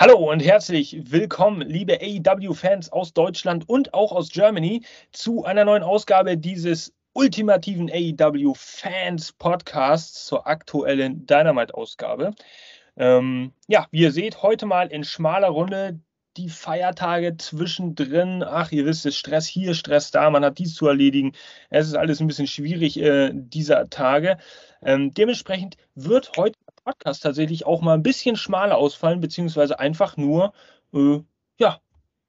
[0.00, 5.82] Hallo und herzlich willkommen, liebe AEW-Fans aus Deutschland und auch aus Germany, zu einer neuen
[5.82, 12.30] Ausgabe dieses ultimativen AEW-Fans-Podcasts zur aktuellen Dynamite-Ausgabe.
[12.96, 15.98] Ähm, ja, wie ihr seht, heute mal in schmaler Runde
[16.36, 18.44] die Feiertage zwischendrin.
[18.46, 21.32] Ach, ihr wisst es, Stress hier, Stress da, man hat dies zu erledigen.
[21.70, 24.38] Es ist alles ein bisschen schwierig äh, dieser Tage.
[24.80, 26.56] Ähm, dementsprechend wird heute
[26.88, 30.54] Podcast tatsächlich auch mal ein bisschen schmaler ausfallen, beziehungsweise einfach nur,
[30.94, 31.20] äh,
[31.58, 31.80] ja,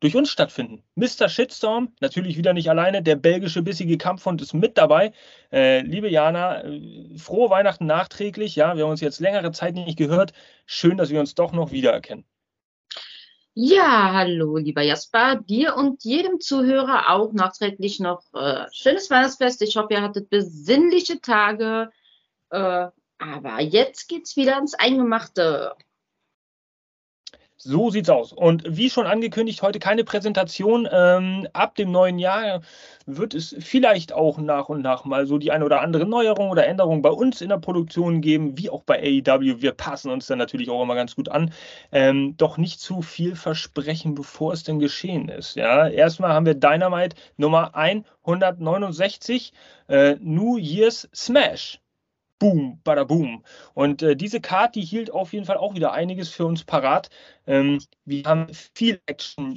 [0.01, 0.83] durch uns stattfinden.
[0.95, 1.29] Mr.
[1.29, 5.13] Shitstorm, natürlich wieder nicht alleine, der belgische bissige Kampfhund ist mit dabei.
[5.49, 8.57] Äh, liebe Jana, äh, frohe Weihnachten nachträglich.
[8.57, 10.33] Ja, wir haben uns jetzt längere Zeit nicht gehört.
[10.65, 12.25] Schön, dass wir uns doch noch wiedererkennen.
[13.53, 19.61] Ja, hallo, lieber Jasper, dir und jedem Zuhörer auch nachträglich noch äh, schönes Weihnachtsfest.
[19.61, 21.91] Ich hoffe, ihr hattet besinnliche Tage.
[22.49, 22.87] Äh,
[23.19, 25.75] aber jetzt geht's wieder ans Eingemachte.
[27.61, 28.31] So sieht's aus.
[28.31, 30.87] Und wie schon angekündigt, heute keine Präsentation.
[30.89, 32.61] Ähm, ab dem neuen Jahr
[33.05, 36.65] wird es vielleicht auch nach und nach mal so die eine oder andere Neuerung oder
[36.65, 39.61] Änderung bei uns in der Produktion geben, wie auch bei AEW.
[39.61, 41.51] Wir passen uns dann natürlich auch immer ganz gut an.
[41.91, 45.55] Ähm, doch nicht zu viel versprechen, bevor es denn geschehen ist.
[45.57, 49.51] Ja, erstmal haben wir Dynamite Nummer 169,
[49.89, 51.81] äh, New Year's Smash.
[52.39, 53.43] Boom, bada boom.
[53.73, 57.09] Und äh, diese Card, die hielt auf jeden Fall auch wieder einiges für uns parat.
[57.45, 59.55] Ähm, wir haben viel Action.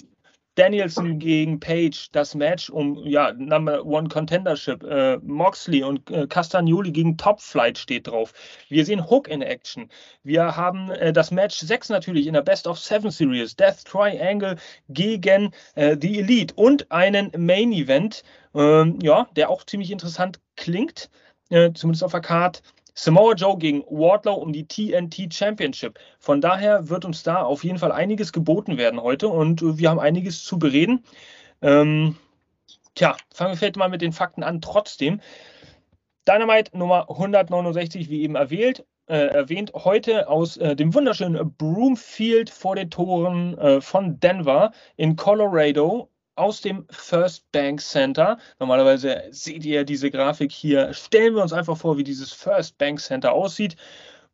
[0.57, 4.83] Danielson gegen Page, das Match um ja, Number One Contendership.
[4.83, 8.35] Äh, Moxley und äh, Castagnoli gegen Top Flight steht drauf.
[8.69, 9.89] Wir sehen Hook in Action.
[10.25, 13.57] Wir haben äh, das Match 6 natürlich in der Best of Seven Series.
[13.57, 14.57] Death Triangle
[14.91, 18.23] gegen äh, The Elite und einen Main Event,
[18.55, 21.09] ähm, ja, der auch ziemlich interessant klingt
[21.53, 22.63] äh, zumindest auf der Card.
[22.95, 25.99] Samoa Joe gegen Wardlow um die TNT Championship.
[26.19, 30.01] Von daher wird uns da auf jeden Fall einiges geboten werden heute und wir haben
[30.01, 31.05] einiges zu bereden.
[31.63, 32.17] Ähm,
[32.95, 34.61] tja, fangen wir vielleicht mal mit den Fakten an.
[34.61, 35.21] Trotzdem,
[36.29, 42.77] Dynamite Nummer 169, wie eben erwähnt, äh, erwähnt heute aus äh, dem wunderschönen Broomfield vor
[42.77, 48.39] den Toren äh, von Denver in Colorado aus dem First Bank Center.
[48.59, 50.93] Normalerweise seht ihr diese Grafik hier.
[50.95, 53.77] Stellen wir uns einfach vor, wie dieses First Bank Center aussieht.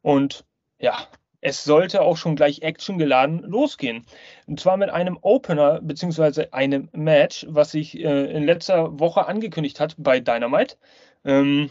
[0.02, 0.44] Und
[0.78, 0.96] ja,
[1.40, 4.04] es sollte auch schon gleich actiongeladen losgehen.
[4.46, 6.48] Und zwar mit einem Opener bzw.
[6.50, 10.76] einem Match, was sich äh, in letzter Woche angekündigt hat bei Dynamite.
[11.24, 11.70] Ähm,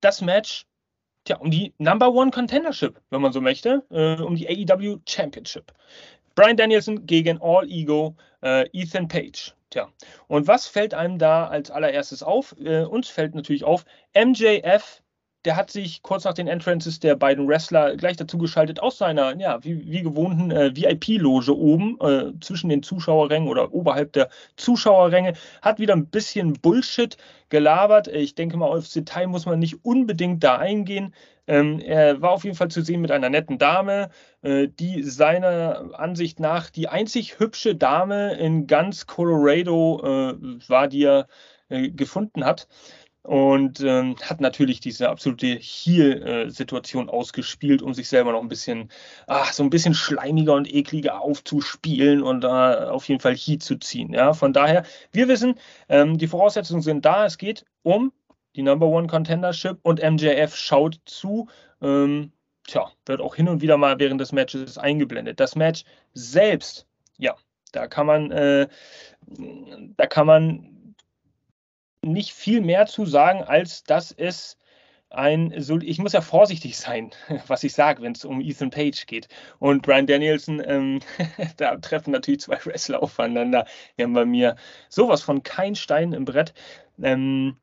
[0.00, 0.66] das Match
[1.24, 5.72] tja, um die Number One Contendership, wenn man so möchte, äh, um die AEW Championship.
[6.34, 8.14] Brian Danielson gegen All Ego
[8.46, 9.54] äh, Ethan Page.
[9.70, 9.88] Tja,
[10.28, 12.54] und was fällt einem da als allererstes auf?
[12.60, 13.84] Äh, uns fällt natürlich auf,
[14.14, 15.02] MJF
[15.46, 19.38] der hat sich kurz nach den Entrances der beiden Wrestler gleich dazu geschaltet aus seiner,
[19.38, 25.34] ja, wie, wie gewohnten äh, VIP-Loge oben äh, zwischen den Zuschauerrängen oder oberhalb der Zuschauerränge,
[25.62, 27.16] hat wieder ein bisschen Bullshit
[27.48, 28.08] gelabert.
[28.08, 31.14] Ich denke mal, aufs Detail muss man nicht unbedingt da eingehen.
[31.46, 34.10] Ähm, er war auf jeden Fall zu sehen mit einer netten Dame,
[34.42, 41.04] äh, die seiner Ansicht nach die einzig hübsche Dame in ganz Colorado äh, war, die
[41.04, 41.26] er
[41.68, 42.68] äh, gefunden hat
[43.26, 48.90] und ähm, hat natürlich diese absolute Heal-Situation ausgespielt, um sich selber noch ein bisschen,
[49.26, 53.76] ach, so ein bisschen schleimiger und ekliger aufzuspielen und äh, auf jeden Fall Heat zu
[53.76, 54.12] ziehen.
[54.12, 55.56] Ja, von daher, wir wissen,
[55.88, 57.26] ähm, die Voraussetzungen sind da.
[57.26, 58.12] Es geht um
[58.56, 61.48] die Number One Contendership und MJF schaut zu.
[61.82, 62.32] Ähm,
[62.66, 65.38] tja, wird auch hin und wieder mal während des Matches eingeblendet.
[65.38, 65.84] Das Match
[66.14, 66.86] selbst,
[67.18, 67.34] ja,
[67.72, 68.68] da kann man, äh,
[69.96, 70.94] da kann man
[72.02, 74.56] nicht viel mehr zu sagen, als dass es
[75.10, 77.10] ein, ich muss ja vorsichtig sein,
[77.46, 79.28] was ich sage, wenn es um Ethan Page geht.
[79.58, 81.00] Und Brian Danielson, ähm,
[81.58, 83.66] da treffen natürlich zwei Wrestler aufeinander.
[83.96, 84.56] Wir haben bei mir
[84.88, 86.54] sowas von kein Stein im Brett.
[87.02, 87.56] Ähm,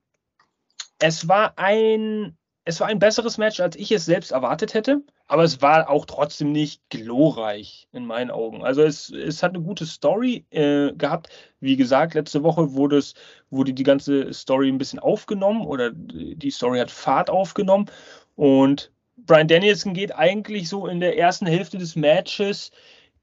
[1.03, 5.43] es war ein es war ein besseres Match, als ich es selbst erwartet hätte, aber
[5.43, 8.63] es war auch trotzdem nicht glorreich in meinen Augen.
[8.63, 11.27] Also es, es hat eine gute Story äh, gehabt.
[11.59, 13.15] Wie gesagt, letzte Woche wurde, es,
[13.49, 17.87] wurde die ganze Story ein bisschen aufgenommen oder die Story hat Fahrt aufgenommen
[18.35, 22.71] und Brian Danielson geht eigentlich so in der ersten Hälfte des Matches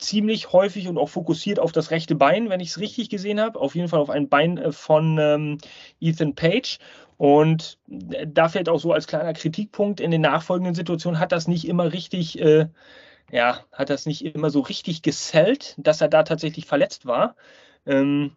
[0.00, 3.60] ziemlich häufig und auch fokussiert auf das rechte Bein, wenn ich es richtig gesehen habe.
[3.60, 5.58] Auf jeden Fall auf ein Bein äh, von ähm,
[6.00, 6.78] Ethan Page.
[7.16, 11.68] Und da fällt auch so als kleiner Kritikpunkt in den nachfolgenden Situationen, hat das nicht
[11.68, 12.68] immer richtig, äh,
[13.30, 17.36] ja, hat das nicht immer so richtig gesellt, dass er da tatsächlich verletzt war.
[17.84, 18.36] Ähm,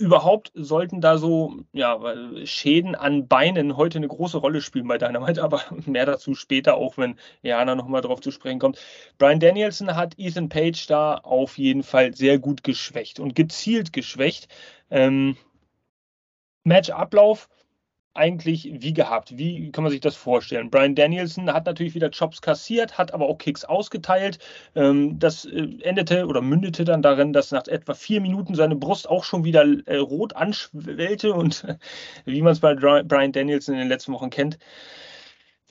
[0.00, 2.00] überhaupt sollten da so ja,
[2.44, 6.96] Schäden an Beinen heute eine große Rolle spielen bei Dynamite, aber mehr dazu später, auch
[6.96, 8.78] wenn Jana nochmal drauf zu sprechen kommt.
[9.18, 14.48] Brian Danielson hat Ethan Page da auf jeden Fall sehr gut geschwächt und gezielt geschwächt.
[14.90, 15.36] Ähm,
[16.64, 17.50] Matchablauf
[18.14, 19.38] eigentlich wie gehabt.
[19.38, 20.70] Wie kann man sich das vorstellen?
[20.70, 24.38] Brian Danielson hat natürlich wieder Chops kassiert, hat aber auch Kicks ausgeteilt.
[24.74, 29.08] Ähm, das äh, endete oder mündete dann darin, dass nach etwa vier Minuten seine Brust
[29.08, 31.66] auch schon wieder äh, rot anschwellte und
[32.24, 34.58] wie man es bei Brian Danielson in den letzten Wochen kennt,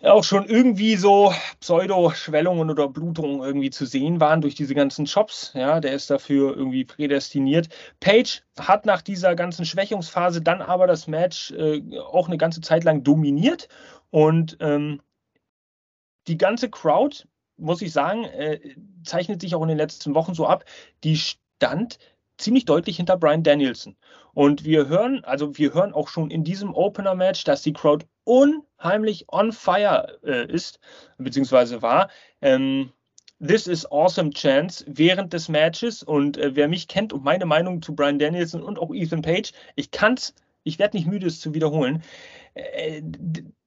[0.04, 5.52] auch schon irgendwie so Pseudo-Schwellungen oder Blutungen irgendwie zu sehen waren durch diese ganzen Chops.
[5.56, 7.70] Ja, der ist dafür irgendwie prädestiniert.
[8.00, 12.84] Page hat nach dieser ganzen Schwächungsphase dann aber das Match äh, auch eine ganze Zeit
[12.84, 13.68] lang dominiert
[14.10, 15.02] und ähm,
[16.28, 17.26] die ganze Crowd,
[17.58, 18.60] muss ich sagen, äh,
[19.04, 20.66] zeichnet sich auch in den letzten Wochen so ab,
[21.04, 22.00] die stand
[22.38, 23.98] ziemlich deutlich hinter Brian Danielson.
[24.34, 29.26] Und wir hören, also wir hören auch schon in diesem Opener-Match, dass die Crowd unheimlich
[29.30, 30.80] on fire äh, ist,
[31.18, 32.10] beziehungsweise war.
[32.42, 32.92] Ähm,
[33.42, 36.04] This is awesome chance während des Matches.
[36.04, 39.54] Und äh, wer mich kennt und meine Meinung zu Brian Danielson und auch Ethan Page,
[39.76, 42.04] ich kann's, ich werde nicht müde, es zu wiederholen.
[42.54, 43.02] Äh,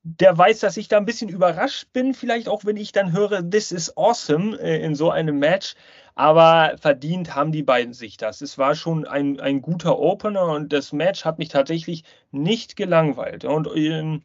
[0.04, 3.48] der weiß, dass ich da ein bisschen überrascht bin, vielleicht auch wenn ich dann höre,
[3.48, 5.74] This is awesome äh, in so einem Match.
[6.14, 8.42] Aber verdient haben die beiden sich das.
[8.42, 13.44] Es war schon ein, ein guter Opener und das Match hat mich tatsächlich nicht gelangweilt.
[13.44, 14.22] Und ähm,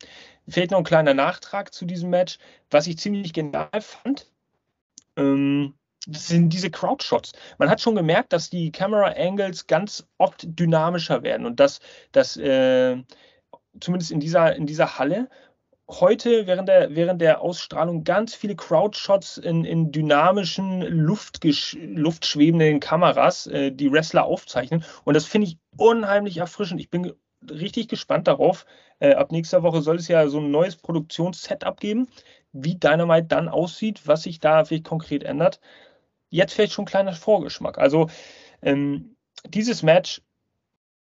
[0.49, 2.39] fehlt noch ein kleiner Nachtrag zu diesem Match.
[2.69, 4.29] Was ich ziemlich genial fand,
[5.15, 5.75] ähm,
[6.07, 7.33] das sind diese Crowdshots.
[7.57, 11.79] Man hat schon gemerkt, dass die Camera Angles ganz oft dynamischer werden und dass,
[12.11, 12.97] dass äh,
[13.79, 15.29] zumindest in dieser, in dieser Halle
[15.89, 23.71] heute während der, während der Ausstrahlung ganz viele Crowdshots in, in dynamischen, luftschwebenden Kameras, äh,
[23.71, 24.83] die Wrestler aufzeichnen.
[25.05, 26.81] Und das finde ich unheimlich erfrischend.
[26.81, 27.13] Ich bin
[27.49, 28.65] richtig gespannt darauf.
[28.99, 32.07] Äh, ab nächster Woche soll es ja so ein neues Produktionssetup geben,
[32.51, 35.61] wie Dynamite dann aussieht, was sich da vielleicht konkret ändert.
[36.29, 37.77] Jetzt vielleicht schon ein kleiner Vorgeschmack.
[37.77, 38.09] Also
[38.61, 40.21] ähm, dieses Match,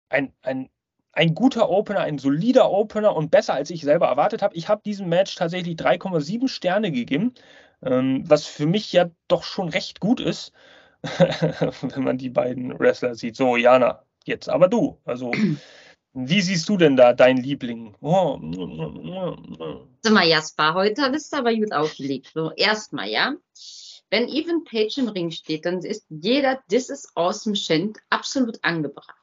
[0.09, 0.69] ein, ein
[1.19, 4.55] ein guter Opener, ein solider Opener und besser als ich selber erwartet habe.
[4.55, 7.33] Ich habe diesem Match tatsächlich 3,7 Sterne gegeben,
[7.83, 10.53] ähm, was für mich ja doch schon recht gut ist,
[11.03, 13.35] wenn man die beiden Wrestler sieht.
[13.35, 14.97] So, Jana, jetzt aber du.
[15.03, 15.33] Also,
[16.13, 17.95] wie siehst du denn da dein Liebling?
[17.99, 18.39] Oh.
[20.01, 22.31] Sag mal, Jasper, heute bist du aber gut aufgelegt.
[22.33, 23.33] So, erstmal, ja.
[24.09, 29.18] Wenn Even Page im Ring steht, dann ist jeder This is Awesome Chant absolut angebracht.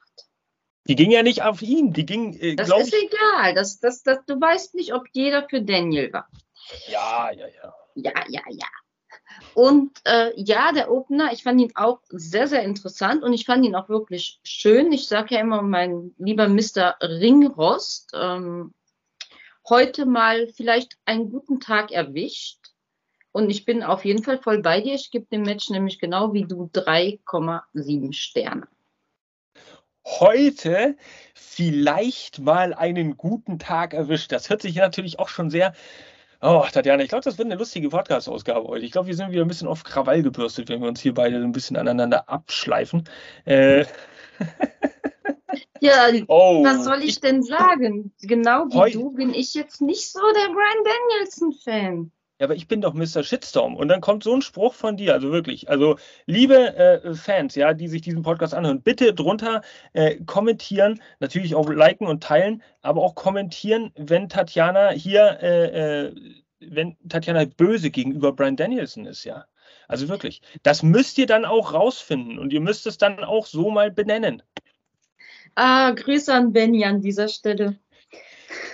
[0.89, 4.03] Die ging ja nicht auf ihn, die ging, äh, Das ist ich, egal, das, das,
[4.03, 6.29] das, du weißt nicht, ob jeder für Daniel war.
[6.89, 7.75] Ja, ja, ja.
[7.95, 8.67] Ja, ja, ja.
[9.55, 13.65] Und äh, ja, der Opener, ich fand ihn auch sehr, sehr interessant und ich fand
[13.65, 14.93] ihn auch wirklich schön.
[14.93, 16.97] Ich sage ja immer, mein lieber Mr.
[17.01, 18.75] Ringrost, ähm,
[19.69, 22.59] heute mal vielleicht einen guten Tag erwischt.
[23.33, 24.95] Und ich bin auf jeden Fall voll bei dir.
[24.95, 28.69] Ich gebe dem Match nämlich genau wie du 3,7 Sterne
[30.07, 30.97] heute
[31.35, 34.33] vielleicht mal einen guten Tag erwischt.
[34.33, 35.75] Das hört sich natürlich auch schon sehr.
[36.41, 38.85] Oh, Tatjana, ich glaube, das wird eine lustige Podcast-Ausgabe heute.
[38.85, 41.37] Ich glaube, wir sind wieder ein bisschen auf Krawall gebürstet, wenn wir uns hier beide
[41.37, 43.05] ein bisschen aneinander abschleifen.
[43.47, 43.85] Äh.
[45.81, 48.13] Ja, oh, was soll ich, ich, denn sagen?
[48.21, 52.13] Genau wie du bin ich jetzt nicht so der Brian Danielson-Fan.
[52.39, 53.23] Ja, aber ich bin doch Mr.
[53.23, 53.77] Shitstorm.
[53.77, 55.71] Und dann kommt so ein Spruch von dir, also wirklich.
[55.71, 55.97] Also,
[56.27, 59.63] liebe äh, Fans, ja, die sich diesen Podcast anhören, bitte drunter
[59.95, 66.15] äh, kommentieren, natürlich auch liken und teilen, aber auch kommentieren, wenn Tatjana hier, äh, äh
[66.61, 69.47] wenn Tatjana böse gegenüber Brian Danielson ist, ja.
[69.89, 70.43] Also wirklich.
[70.63, 74.43] Das müsst ihr dann auch rausfinden und ihr müsst es dann auch so mal benennen.
[75.55, 77.79] Ah, Grüße an Benny an dieser Stelle.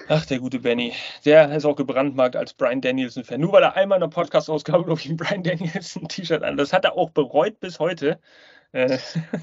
[0.09, 0.94] Ach, der gute Benny.
[1.25, 3.40] Der ist auch gebrandmarkt als Brian Danielson-Fan.
[3.40, 6.56] Nur weil er einmal in einer Podcast-Ausgabe, glaube ich, ein Brian Danielson-T-Shirt an.
[6.56, 8.21] Das hat er auch bereut bis heute,
[8.73, 8.99] äh,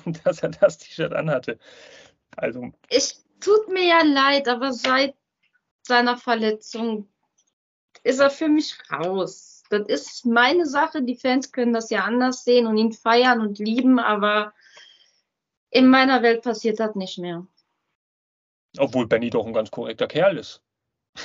[0.24, 1.58] dass er das T-Shirt anhatte.
[2.36, 2.72] Also.
[2.89, 5.16] Es tut mir ja leid, aber seit
[5.82, 7.08] seiner Verletzung
[8.04, 9.63] ist er für mich raus.
[9.70, 11.04] Das ist meine Sache.
[11.04, 14.54] Die Fans können das ja anders sehen und ihn feiern und lieben, aber
[15.70, 17.46] in meiner Welt passiert das nicht mehr.
[18.78, 20.62] Obwohl Benny doch ein ganz korrekter Kerl ist.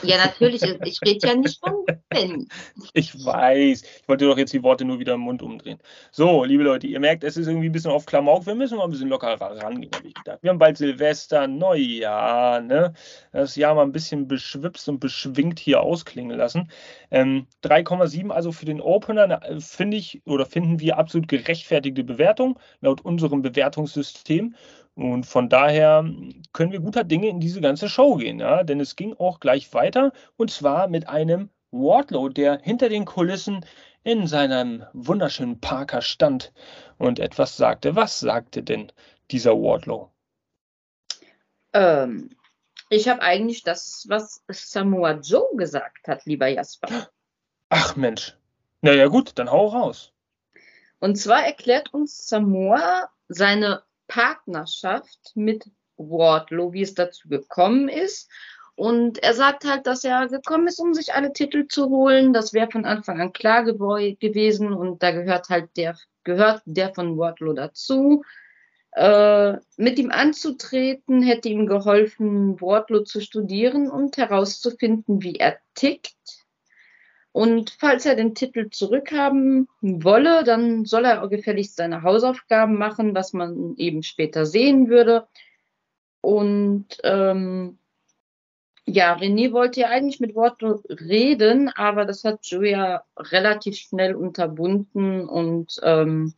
[0.03, 0.63] Ja, natürlich.
[0.63, 2.49] Ich rede ja nicht von Benny.
[2.95, 3.83] Ich weiß.
[3.83, 5.79] Ich wollte doch jetzt die Worte nur wieder im Mund umdrehen.
[6.11, 8.47] So, liebe Leute, ihr merkt, es ist irgendwie ein bisschen auf Klamauk.
[8.47, 10.39] Wir müssen mal ein bisschen lockerer rangehen, habe ich gedacht.
[10.43, 12.93] Wir haben bald Silvester, Neujahr, ne?
[13.33, 16.71] Das Jahr mal ein bisschen beschwipst und beschwingt hier ausklingen lassen.
[17.11, 23.01] Ähm, 3,7 also für den Opener, finde ich oder finden wir absolut gerechtfertigte Bewertung laut
[23.05, 24.55] unserem Bewertungssystem.
[24.95, 26.05] Und von daher
[26.53, 29.73] können wir guter Dinge in diese ganze Show gehen, ja, denn es ging auch gleich
[29.75, 33.65] weiter und zwar mit einem Wardlow, der hinter den Kulissen
[34.05, 36.53] in seinem wunderschönen Parker stand
[36.99, 37.97] und etwas sagte.
[37.97, 38.93] Was sagte denn
[39.31, 40.11] dieser Wardlow?
[41.73, 42.31] Ähm,
[42.91, 47.09] ich habe eigentlich das, was Samoa Joe gesagt hat, lieber Jasper.
[47.71, 48.37] Ach Mensch.
[48.83, 50.13] Naja gut, dann hau raus.
[51.01, 55.64] Und zwar erklärt uns Samoa seine Partnerschaft mit
[55.96, 58.30] Wardlow, wie es dazu gekommen ist.
[58.76, 62.32] Und er sagt halt, dass er gekommen ist, um sich alle Titel zu holen.
[62.32, 67.16] Das wäre von Anfang an klar gewesen und da gehört halt der, gehört der von
[67.16, 68.25] Wardlow dazu.
[68.92, 76.44] Äh, mit ihm anzutreten hätte ihm geholfen, Wardlow zu studieren und herauszufinden, wie er tickt.
[77.35, 83.33] Und falls er den Titel zurückhaben wolle, dann soll er gefälligst seine Hausaufgaben machen, was
[83.33, 85.26] man eben später sehen würde.
[86.21, 87.76] Und ähm,
[88.87, 95.29] ja, René wollte ja eigentlich mit Worten reden, aber das hat Julia relativ schnell unterbunden.
[95.29, 96.35] Und ähm,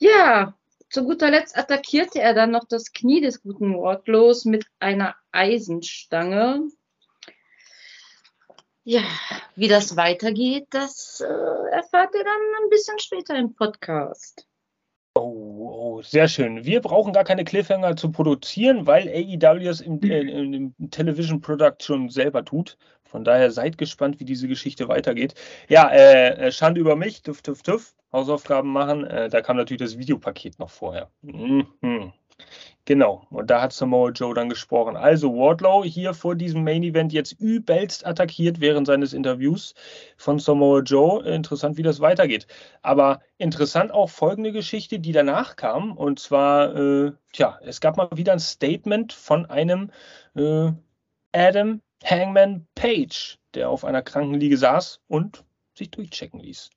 [0.00, 0.52] ja,
[0.90, 6.68] zu guter Letzt attackierte er dann noch das Knie des guten Wardlows mit einer Eisenstange,
[8.84, 9.02] ja,
[9.56, 14.46] wie das weitergeht, das äh, erfahrt ihr dann ein bisschen später im Podcast.
[15.16, 16.64] Oh, oh, sehr schön.
[16.64, 21.76] Wir brauchen gar keine Cliffhanger zu produzieren, weil AEW es im, äh, im Television Product
[21.80, 22.76] schon selber tut.
[23.04, 25.34] Von daher seid gespannt, wie diese Geschichte weitergeht.
[25.68, 27.94] Ja, äh, äh Schande über mich, tuff, tuff, tuff.
[28.12, 29.04] Hausaufgaben machen.
[29.04, 31.10] Äh, da kam natürlich das Videopaket noch vorher.
[31.22, 32.12] Mhm.
[32.86, 34.94] Genau, und da hat Samoa Joe dann gesprochen.
[34.94, 39.74] Also Wardlow hier vor diesem Main Event jetzt übelst attackiert während seines Interviews
[40.18, 41.24] von Samoa Joe.
[41.24, 42.46] Interessant, wie das weitergeht.
[42.82, 45.96] Aber interessant auch folgende Geschichte, die danach kam.
[45.96, 49.90] Und zwar, äh, tja, es gab mal wieder ein Statement von einem
[50.34, 50.70] äh,
[51.32, 55.42] Adam Hangman Page, der auf einer Krankenliege saß und
[55.74, 56.68] sich durchchecken ließ.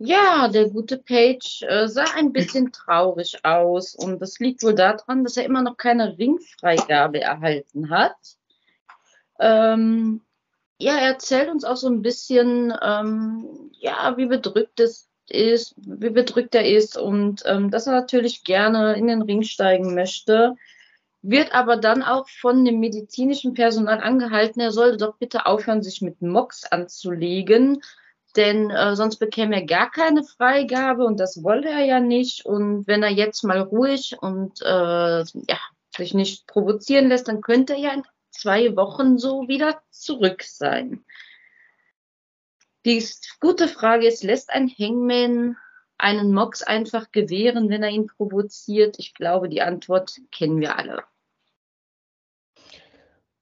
[0.00, 5.24] Ja, der gute Page äh, sah ein bisschen traurig aus und das liegt wohl daran,
[5.24, 8.16] dass er immer noch keine Ringfreigabe erhalten hat.
[9.40, 10.20] Ähm,
[10.78, 16.10] ja, er erzählt uns auch so ein bisschen, ähm, ja, wie bedrückt es ist, wie
[16.10, 20.54] bedrückt er ist und ähm, dass er natürlich gerne in den Ring steigen möchte,
[21.22, 26.02] wird aber dann auch von dem medizinischen Personal angehalten, er sollte doch bitte aufhören, sich
[26.02, 27.82] mit Mox anzulegen
[28.38, 32.46] denn äh, sonst bekäme er gar keine Freigabe und das wollte er ja nicht.
[32.46, 35.58] Und wenn er jetzt mal ruhig und äh, ja,
[35.96, 41.04] sich nicht provozieren lässt, dann könnte er ja in zwei Wochen so wieder zurück sein.
[42.86, 43.04] Die
[43.40, 45.56] gute Frage ist, lässt ein Hangman
[45.98, 49.00] einen Mox einfach gewähren, wenn er ihn provoziert?
[49.00, 51.02] Ich glaube, die Antwort kennen wir alle.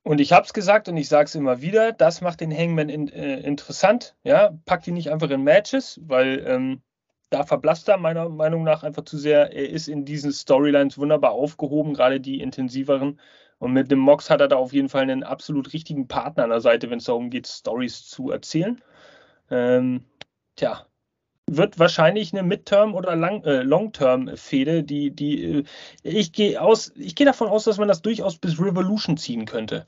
[0.06, 2.88] Und ich habe es gesagt und ich sage es immer wieder, das macht den Hangman
[2.88, 4.14] in, äh, interessant.
[4.22, 4.56] Ja?
[4.64, 6.80] Packt ihn nicht einfach in Matches, weil ähm,
[7.28, 9.52] da verblasst er meiner Meinung nach einfach zu sehr.
[9.52, 13.18] Er ist in diesen Storylines wunderbar aufgehoben, gerade die intensiveren.
[13.58, 16.50] Und mit dem Mox hat er da auf jeden Fall einen absolut richtigen Partner an
[16.50, 18.80] der Seite, wenn es darum geht, Stories zu erzählen.
[19.50, 20.04] Ähm,
[20.54, 20.86] tja,
[21.46, 25.64] wird wahrscheinlich eine Midterm- oder äh, Long-Term-Fehde, die, die äh,
[26.02, 29.86] ich gehe aus, ich gehe davon aus, dass man das durchaus bis Revolution ziehen könnte.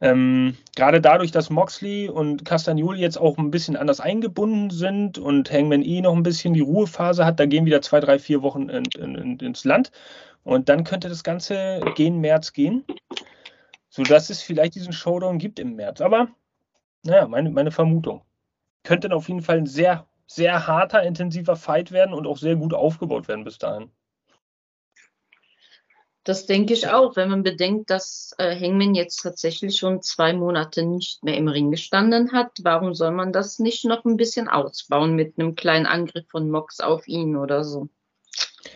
[0.00, 5.50] Ähm, gerade dadurch, dass Moxley und Castagnoli jetzt auch ein bisschen anders eingebunden sind und
[5.50, 8.68] Hangman E noch ein bisschen die Ruhephase hat, da gehen wieder zwei, drei, vier Wochen
[8.68, 9.90] in, in, ins Land.
[10.44, 12.84] Und dann könnte das Ganze gegen März gehen,
[13.90, 16.00] sodass es vielleicht diesen Showdown gibt im März.
[16.00, 16.28] Aber,
[17.04, 18.22] naja, meine, meine Vermutung.
[18.84, 22.74] Könnte auf jeden Fall ein sehr sehr harter, intensiver Fight werden und auch sehr gut
[22.74, 23.90] aufgebaut werden bis dahin.
[26.22, 30.84] Das denke ich auch, wenn man bedenkt, dass äh, Hangman jetzt tatsächlich schon zwei Monate
[30.84, 32.50] nicht mehr im Ring gestanden hat.
[32.62, 36.80] Warum soll man das nicht noch ein bisschen ausbauen mit einem kleinen Angriff von Mox
[36.80, 37.88] auf ihn oder so?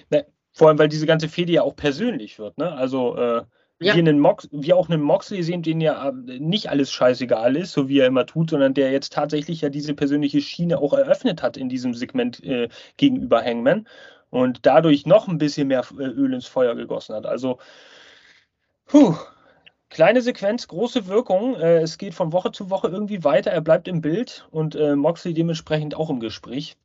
[0.08, 2.56] Ne, vor allem, weil diese ganze Fehde ja auch persönlich wird.
[2.56, 2.72] Ne?
[2.72, 3.42] Also äh,
[3.82, 3.94] ja.
[3.94, 7.88] wir, Mox, wir auch einen Moxley sehen, den ja äh, nicht alles scheißegal ist, so
[7.88, 11.56] wie er immer tut, sondern der jetzt tatsächlich ja diese persönliche Schiene auch eröffnet hat
[11.56, 13.86] in diesem Segment äh, gegenüber Hangman
[14.30, 17.26] und dadurch noch ein bisschen mehr äh, Öl ins Feuer gegossen hat.
[17.26, 17.58] Also,
[18.86, 19.14] puh,
[19.90, 21.56] kleine Sequenz, große Wirkung.
[21.56, 23.50] Äh, es geht von Woche zu Woche irgendwie weiter.
[23.50, 26.76] Er bleibt im Bild und Moxley dementsprechend auch im Gespräch.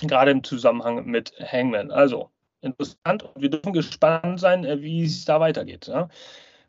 [0.00, 1.90] Gerade im Zusammenhang mit Hangman.
[1.90, 2.30] Also,
[2.62, 5.88] interessant und wir dürfen gespannt sein, äh, wie es da weitergeht.
[5.88, 6.08] Ja.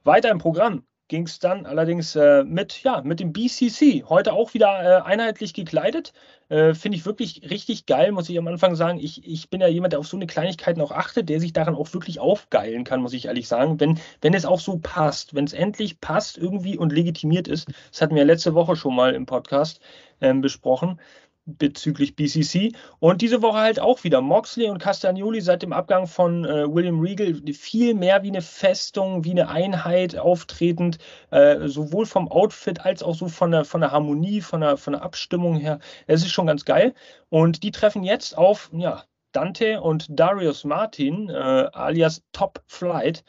[0.03, 4.05] Weiter im Programm ging es dann allerdings äh, mit, ja, mit dem BCC.
[4.07, 6.13] Heute auch wieder äh, einheitlich gekleidet.
[6.50, 9.00] Äh, Finde ich wirklich richtig geil, muss ich am Anfang sagen.
[9.00, 11.75] Ich, ich bin ja jemand, der auf so eine Kleinigkeiten auch achtet, der sich daran
[11.75, 13.79] auch wirklich aufgeilen kann, muss ich ehrlich sagen.
[13.79, 17.67] Wenn, wenn es auch so passt, wenn es endlich passt irgendwie und legitimiert ist.
[17.91, 19.81] Das hatten wir letzte Woche schon mal im Podcast
[20.21, 21.00] ähm, besprochen
[21.45, 22.71] bezüglich BCC.
[23.00, 27.00] Und diese Woche halt auch wieder Moxley und Castagnoli seit dem Abgang von äh, William
[27.00, 31.00] Regal viel mehr wie eine Festung, wie eine Einheit auftretend,
[31.31, 34.93] äh, sowohl vom Outfit als auch so von der, von der Harmonie, von der, von
[34.93, 35.79] der Abstimmung her.
[36.07, 36.93] Es ist schon ganz geil.
[37.29, 43.23] Und die treffen jetzt auf ja, Dante und Darius Martin, äh, alias Top Flight.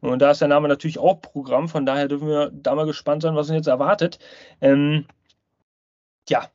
[0.00, 3.22] Und da ist der Name natürlich auch Programm, von daher dürfen wir da mal gespannt
[3.22, 4.18] sein, was uns jetzt erwartet.
[4.60, 5.06] Ähm,
[6.28, 6.48] ja,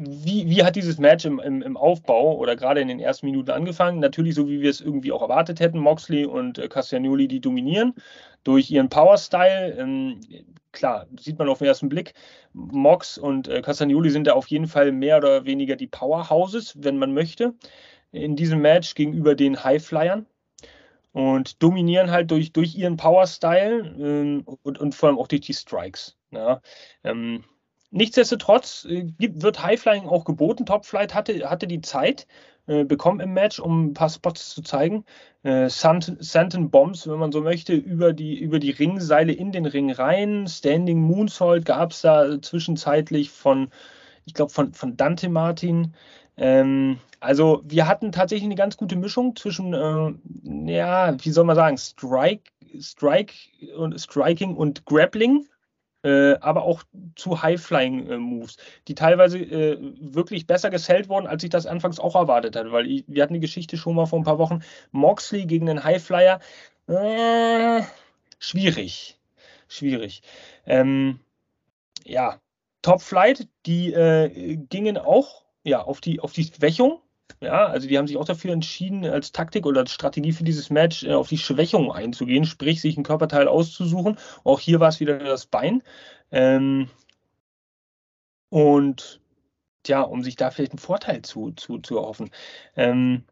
[0.00, 3.50] wie, wie hat dieses Match im, im, im, Aufbau oder gerade in den ersten Minuten
[3.50, 3.98] angefangen?
[3.98, 5.80] Natürlich so, wie wir es irgendwie auch erwartet hätten.
[5.80, 7.94] Moxley und äh, Castagnoli, die dominieren
[8.44, 9.76] durch ihren Power-Style.
[9.76, 10.20] Ähm,
[10.70, 12.14] klar, sieht man auf den ersten Blick.
[12.52, 16.96] Mox und äh, Castagnoli sind da auf jeden Fall mehr oder weniger die Powerhouses, wenn
[16.98, 17.54] man möchte,
[18.12, 20.26] in diesem Match gegenüber den Highflyern.
[21.10, 25.54] Und dominieren halt durch, durch ihren Power-Style ähm, und, und vor allem auch durch die
[25.54, 26.16] Strikes.
[26.30, 26.60] Ja.
[27.02, 27.42] Ähm,
[27.90, 30.66] Nichtsdestotrotz äh, wird Highflying auch geboten.
[30.66, 32.26] Topflight hatte, hatte die Zeit
[32.66, 35.04] äh, bekommen im Match, um ein paar Spots zu zeigen.
[35.42, 39.90] Äh, Santen Bombs, wenn man so möchte, über die, über die Ringseile in den Ring
[39.90, 40.46] rein.
[40.46, 43.70] Standing Moonsault gab es da zwischenzeitlich von,
[44.26, 45.94] ich glaube, von, von Dante Martin.
[46.36, 51.56] Ähm, also wir hatten tatsächlich eine ganz gute Mischung zwischen, äh, ja, wie soll man
[51.56, 53.32] sagen, Strike, Strike
[53.78, 55.46] und Striking und Grappling
[56.02, 56.82] äh, aber auch
[57.16, 62.56] zu High-Flying-Moves, die teilweise äh, wirklich besser gesellt wurden, als ich das anfangs auch erwartet
[62.56, 64.60] hatte, weil ich, wir hatten die Geschichte schon mal vor ein paar Wochen,
[64.92, 66.40] Moxley gegen den High-Flyer,
[66.88, 67.82] äh,
[68.38, 69.18] schwierig,
[69.68, 70.22] schwierig.
[70.66, 71.20] Ähm,
[72.04, 72.40] ja,
[72.82, 77.00] Top Flight, die äh, gingen auch ja, auf, die, auf die Schwächung
[77.40, 80.70] ja, also die haben sich auch dafür entschieden, als Taktik oder als Strategie für dieses
[80.70, 84.18] Match äh, auf die Schwächung einzugehen, sprich sich ein Körperteil auszusuchen.
[84.44, 85.82] Auch hier war es wieder das Bein.
[86.30, 86.88] Ähm,
[88.50, 89.20] und
[89.86, 92.30] ja, um sich da vielleicht einen Vorteil zu, zu, zu erhoffen.
[92.76, 93.24] Ähm,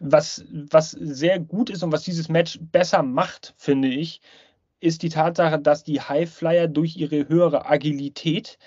[0.00, 4.20] was, was sehr gut ist und was dieses Match besser macht, finde ich,
[4.80, 8.58] ist die Tatsache, dass die Highflyer durch ihre höhere Agilität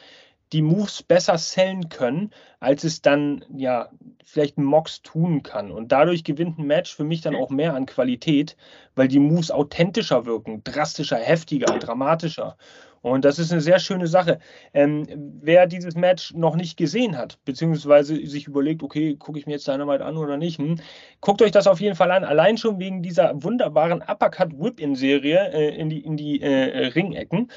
[0.54, 3.90] die Moves besser sellen können, als es dann ja
[4.24, 5.72] vielleicht ein Mox tun kann.
[5.72, 8.58] Und dadurch gewinnt ein Match für mich dann auch mehr an Qualität,
[8.96, 12.58] weil die Moves authentischer wirken, drastischer, heftiger, dramatischer.
[13.02, 14.40] Und das ist eine sehr schöne Sache.
[14.74, 15.06] Ähm,
[15.42, 19.68] wer dieses Match noch nicht gesehen hat, beziehungsweise sich überlegt, okay, gucke ich mir jetzt
[19.68, 20.80] Dynamite an oder nicht, hm,
[21.22, 22.24] guckt euch das auf jeden Fall an.
[22.24, 27.50] Allein schon wegen dieser wunderbaren Uppercut-Whip-In-Serie äh, in die, in die äh, Ringecken.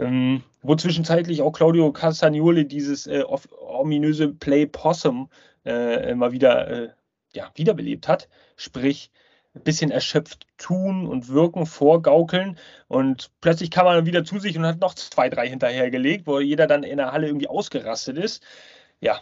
[0.00, 3.24] Ähm, wo zwischenzeitlich auch Claudio Castagnoli dieses äh,
[3.60, 5.28] ominöse Play Possum
[5.66, 6.88] äh, mal wieder äh,
[7.34, 8.30] ja, wiederbelebt hat.
[8.56, 9.10] Sprich,
[9.54, 14.64] ein bisschen erschöpft tun und wirken, vorgaukeln und plötzlich kam man wieder zu sich und
[14.64, 18.42] hat noch zwei, drei hinterhergelegt, wo jeder dann in der Halle irgendwie ausgerastet ist.
[19.00, 19.20] Ja,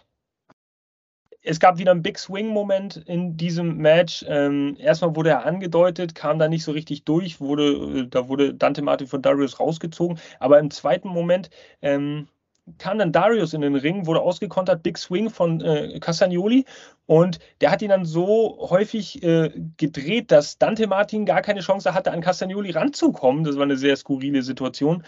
[1.42, 4.24] es gab wieder einen Big Swing-Moment in diesem Match.
[4.28, 8.54] Ähm, erstmal wurde er angedeutet, kam da nicht so richtig durch, wurde, äh, da wurde
[8.54, 10.18] Dante Martin von Darius rausgezogen.
[10.38, 11.50] Aber im zweiten Moment
[11.82, 12.28] ähm,
[12.78, 16.64] kam dann Darius in den Ring, wurde ausgekontert, Big Swing von äh, Castagnoli
[17.06, 21.94] und der hat ihn dann so häufig äh, gedreht, dass Dante Martin gar keine Chance
[21.94, 23.44] hatte, an Castagnoli ranzukommen.
[23.44, 25.04] Das war eine sehr skurrile Situation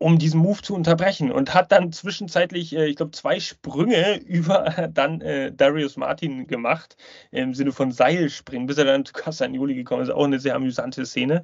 [0.00, 4.88] um diesen Move zu unterbrechen und hat dann zwischenzeitlich, äh, ich glaube, zwei Sprünge über
[4.92, 6.96] dann äh, Darius Martin gemacht,
[7.30, 10.10] im Sinne von Seilspringen, bis er dann zu Castagnoli gekommen ist.
[10.10, 11.42] Auch eine sehr amüsante Szene.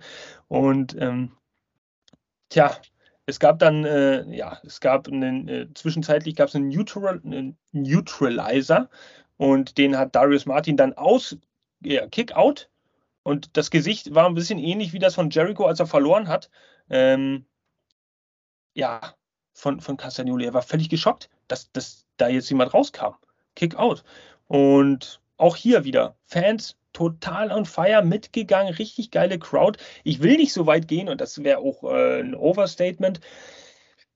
[0.49, 1.33] Und ähm,
[2.49, 2.75] tja,
[3.27, 7.59] es gab dann, äh, ja, es gab einen, äh, zwischenzeitlich gab es einen, Neutral, einen
[7.73, 8.89] Neutralizer
[9.37, 11.37] und den hat Darius Martin dann aus,
[11.81, 12.71] ja, Kick-Out
[13.27, 16.49] und das Gesicht war ein bisschen ähnlich wie das von Jericho, als er verloren hat.
[16.89, 17.45] Ähm,
[18.75, 19.01] ja,
[19.53, 20.45] von, von Castagnoli.
[20.45, 23.15] Er war völlig geschockt, dass, dass da jetzt jemand rauskam.
[23.57, 24.05] Kick out.
[24.47, 29.79] Und auch hier wieder Fans total on fire mitgegangen, richtig geile Crowd.
[30.05, 33.21] Ich will nicht so weit gehen und das wäre auch äh, ein Overstatement,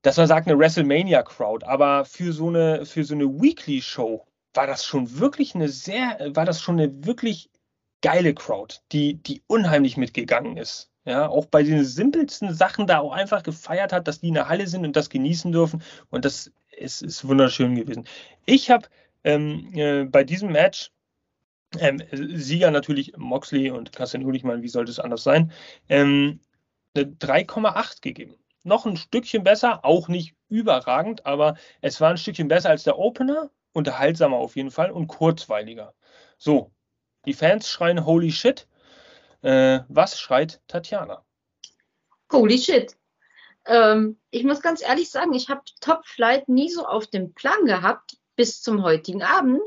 [0.03, 4.67] dass man sagt eine WrestleMania Crowd, aber für so eine so eine Weekly Show war
[4.67, 7.51] das schon wirklich eine sehr war das schon eine wirklich
[8.01, 13.13] geile Crowd, die die unheimlich mitgegangen ist ja, auch bei den simpelsten Sachen da auch
[13.13, 15.83] einfach gefeiert hat, dass die in der Halle sind und das genießen dürfen.
[16.11, 18.07] Und das ist, ist wunderschön gewesen.
[18.45, 18.87] Ich habe
[19.25, 20.91] ähm, äh, bei diesem Match
[21.79, 25.53] ähm, Sieger natürlich Moxley und ich meine, wie sollte es anders sein,
[25.89, 26.41] ähm,
[26.97, 28.37] 3,8 gegeben.
[28.63, 32.99] noch ein Stückchen besser, auch nicht überragend, aber es war ein Stückchen besser als der
[32.99, 35.95] Opener, unterhaltsamer auf jeden Fall und kurzweiliger.
[36.37, 36.73] So,
[37.25, 38.67] die Fans schreien Holy Shit.
[39.43, 41.25] Äh, was schreit Tatjana?
[42.33, 42.97] Holy Shit.
[43.67, 47.65] Ähm, ich muss ganz ehrlich sagen, ich habe Top Flight nie so auf dem Plan
[47.65, 49.63] gehabt bis zum heutigen Abend.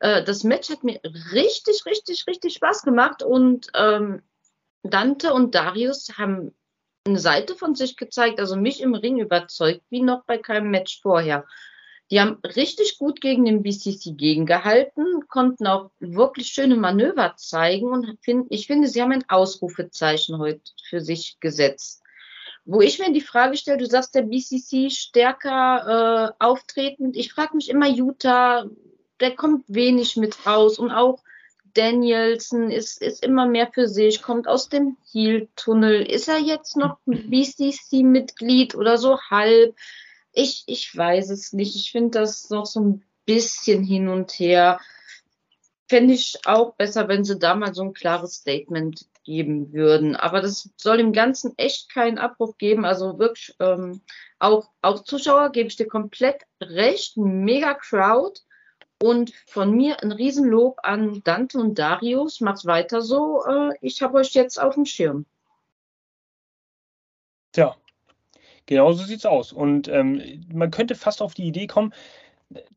[0.00, 1.00] Äh, das Match hat mir
[1.32, 4.22] richtig, richtig, richtig Spaß gemacht und ähm,
[4.82, 6.54] Dante und Darius haben
[7.04, 11.00] eine Seite von sich gezeigt, also mich im Ring überzeugt, wie noch bei keinem Match
[11.00, 11.44] vorher.
[12.10, 18.16] Die haben richtig gut gegen den BCC gegengehalten, konnten auch wirklich schöne Manöver zeigen und
[18.22, 22.02] find, ich finde, sie haben ein Ausrufezeichen heute für sich gesetzt.
[22.64, 27.16] Wo ich mir die Frage stelle, du sagst, der BCC stärker äh, auftretend.
[27.16, 28.66] Ich frage mich immer, Utah,
[29.20, 31.22] der kommt wenig mit raus und auch
[31.74, 36.02] Danielson ist, ist immer mehr für sich, kommt aus dem Heel-Tunnel.
[36.02, 39.76] Ist er jetzt noch BCC-Mitglied oder so halb?
[40.32, 41.76] Ich, ich weiß es nicht.
[41.76, 44.80] Ich finde das noch so ein bisschen hin und her.
[45.88, 50.16] Fände ich auch besser, wenn sie da mal so ein klares Statement geben würden.
[50.16, 52.84] Aber das soll im Ganzen echt keinen Abbruch geben.
[52.84, 54.00] Also wirklich, ähm,
[54.38, 57.16] auch, auch Zuschauer gebe ich dir komplett recht.
[57.16, 58.40] Mega Crowd.
[59.00, 62.40] Und von mir ein Riesenlob an Dante und Darius.
[62.40, 63.44] Macht's weiter so.
[63.46, 65.24] Äh, ich habe euch jetzt auf dem Schirm.
[67.52, 67.76] Tja,
[68.66, 69.52] genau so sieht's aus.
[69.52, 71.94] Und ähm, man könnte fast auf die Idee kommen,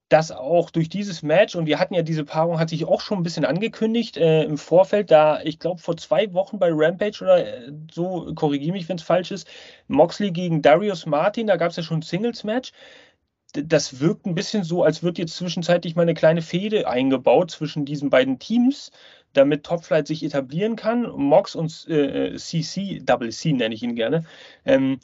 [0.09, 3.19] dass auch durch dieses Match, und wir hatten ja diese Paarung, hat sich auch schon
[3.19, 7.45] ein bisschen angekündigt äh, im Vorfeld, da ich glaube vor zwei Wochen bei Rampage oder
[7.45, 9.47] äh, so, korrigiere mich, wenn es falsch ist,
[9.87, 12.73] Moxley gegen Darius Martin, da gab es ja schon ein Singles-Match
[13.53, 17.85] das wirkt ein bisschen so, als wird jetzt zwischenzeitlich mal eine kleine Fehde eingebaut zwischen
[17.85, 18.91] diesen beiden Teams,
[19.33, 21.09] damit Topflight sich etablieren kann.
[21.15, 24.23] Mox und äh, CC, Double C nenne ich ihn gerne,
[24.65, 24.99] ähm,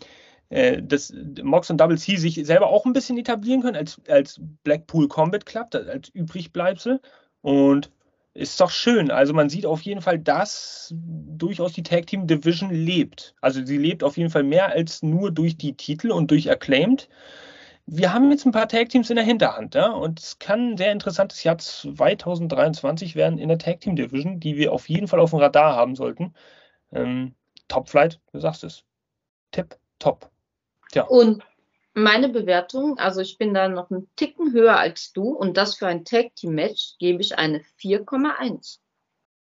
[0.49, 4.39] äh, dass Mox und Double C sich selber auch ein bisschen etablieren können als, als
[4.63, 7.01] Blackpool Combat Club, als Übrigbleibsel.
[7.41, 7.91] Und
[8.37, 9.09] ist doch schön.
[9.09, 13.33] Also man sieht auf jeden Fall, dass durchaus die Tag Team Division lebt.
[13.41, 17.09] Also sie lebt auf jeden Fall mehr als nur durch die Titel und durch Acclaimed
[17.89, 20.91] wir haben jetzt ein paar Tag-Teams in der Hinterhand, ja, und es kann ein sehr
[20.91, 25.75] interessantes Jahr 2023 werden in der Tag-Team-Division, die wir auf jeden Fall auf dem Radar
[25.75, 26.33] haben sollten.
[26.91, 27.33] Ähm,
[27.69, 28.83] Top Flight, du sagst es.
[29.51, 30.29] Tipp, top.
[30.91, 31.03] Tja.
[31.03, 31.43] Und
[31.93, 35.87] meine Bewertung, also ich bin da noch einen Ticken höher als du und das für
[35.87, 38.79] ein Tag-Team-Match gebe ich eine 4,1.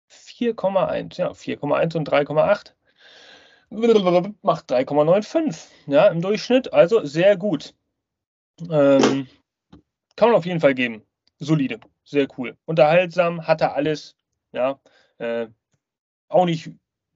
[0.08, 2.72] 4,1, ja, 4,1 und 3,8
[4.42, 7.74] macht 3,95, ja, im Durchschnitt, also sehr gut.
[8.60, 9.26] Ähm,
[10.16, 11.02] kann man auf jeden Fall geben.
[11.38, 12.56] Solide, sehr cool.
[12.64, 14.16] Unterhaltsam, hat er alles.
[14.52, 14.80] Ja,
[15.18, 15.48] äh,
[16.28, 16.70] auch nicht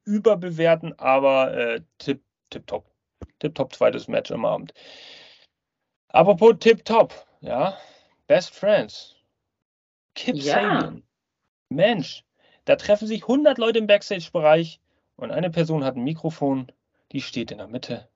[0.04, 2.90] überbewerten, aber äh, tip, tip top.
[3.38, 4.74] Tip top zweites Match am Abend.
[6.08, 7.78] Apropos tip top, ja,
[8.26, 9.16] Best Friends.
[10.14, 10.54] Kip ja.
[10.54, 11.02] Sabian.
[11.68, 12.24] Mensch,
[12.64, 14.80] da treffen sich 100 Leute im Backstage-Bereich
[15.16, 16.70] und eine Person hat ein Mikrofon,
[17.12, 18.08] die steht in der Mitte.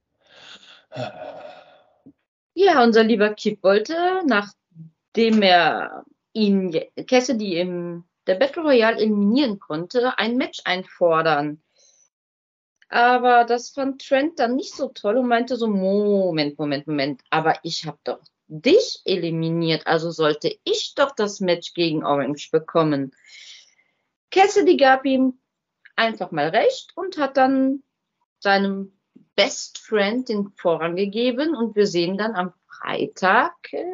[2.54, 10.18] Ja, unser lieber Kip wollte, nachdem er ihn Cassidy im der Battle Royale eliminieren konnte,
[10.18, 11.62] ein Match einfordern.
[12.88, 17.58] Aber das fand Trent dann nicht so toll und meinte so, Moment, Moment, Moment, aber
[17.62, 23.12] ich habe doch dich eliminiert, also sollte ich doch das Match gegen Orange bekommen.
[24.30, 25.38] Cassidy gab ihm
[25.96, 27.82] einfach mal recht und hat dann
[28.38, 28.98] seinem
[29.36, 33.84] Best Friend den Vorrang gegeben und wir sehen dann am Freitag, äh,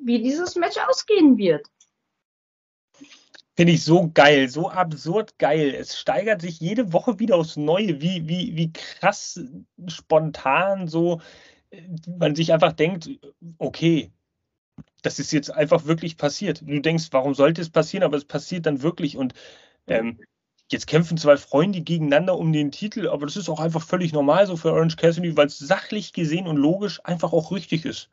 [0.00, 1.66] wie dieses Match ausgehen wird.
[3.56, 5.74] Finde ich so geil, so absurd geil.
[5.74, 9.40] Es steigert sich jede Woche wieder aufs Neue, wie, wie, wie krass
[9.86, 11.20] spontan so
[11.70, 11.82] äh,
[12.18, 13.08] man sich einfach denkt,
[13.58, 14.10] okay,
[15.02, 16.62] das ist jetzt einfach wirklich passiert.
[16.62, 19.34] Du denkst, warum sollte es passieren, aber es passiert dann wirklich und
[19.86, 20.18] ähm,
[20.70, 24.46] Jetzt kämpfen zwei Freunde gegeneinander um den Titel, aber das ist auch einfach völlig normal
[24.46, 28.08] so für Orange Cassidy, weil es sachlich gesehen und logisch einfach auch richtig ist.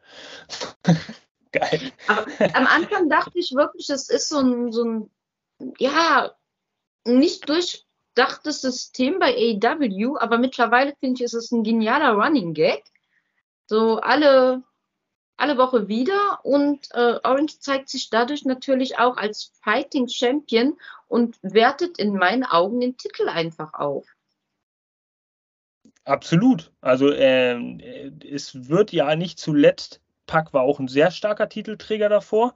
[1.53, 1.91] Geil.
[2.07, 5.09] Aber am Anfang dachte ich wirklich, es ist so ein, so ein
[5.79, 6.31] ja,
[7.05, 12.83] nicht durchdachtes System bei AEW, aber mittlerweile finde ich, ist es ein genialer Running Gag.
[13.67, 14.63] So alle
[15.41, 20.77] alle Woche wieder und äh, Orange zeigt sich dadurch natürlich auch als Fighting Champion
[21.11, 24.07] und wertet in meinen Augen den Titel einfach auf.
[26.05, 26.71] Absolut.
[26.79, 32.55] Also äh, es wird ja nicht zuletzt, Pack war auch ein sehr starker Titelträger davor,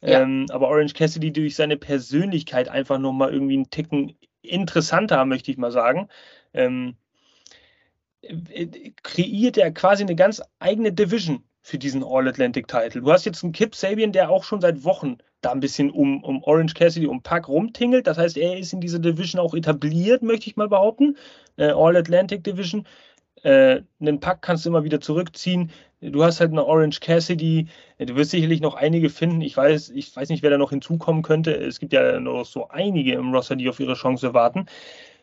[0.00, 0.22] ja.
[0.22, 5.58] ähm, aber Orange Cassidy durch seine Persönlichkeit einfach nochmal irgendwie einen Ticken interessanter, möchte ich
[5.58, 6.08] mal sagen.
[6.54, 6.96] Ähm,
[8.22, 13.02] äh, kreiert er quasi eine ganz eigene Division für diesen All-Atlantic-Title.
[13.02, 16.22] Du hast jetzt einen Kip Sabian, der auch schon seit Wochen da ein bisschen um,
[16.22, 18.06] um Orange Cassidy, um Pack rumtingelt.
[18.06, 21.16] Das heißt, er ist in dieser Division auch etabliert, möchte ich mal behaupten.
[21.56, 22.86] Äh, All-Atlantic Division.
[23.42, 25.70] Äh, einen Pack kannst du immer wieder zurückziehen.
[26.00, 27.68] Du hast halt eine Orange Cassidy.
[27.98, 29.40] Du wirst sicherlich noch einige finden.
[29.40, 31.52] Ich weiß, ich weiß nicht, wer da noch hinzukommen könnte.
[31.52, 34.66] Es gibt ja noch so einige im Roster, die auf ihre Chance warten.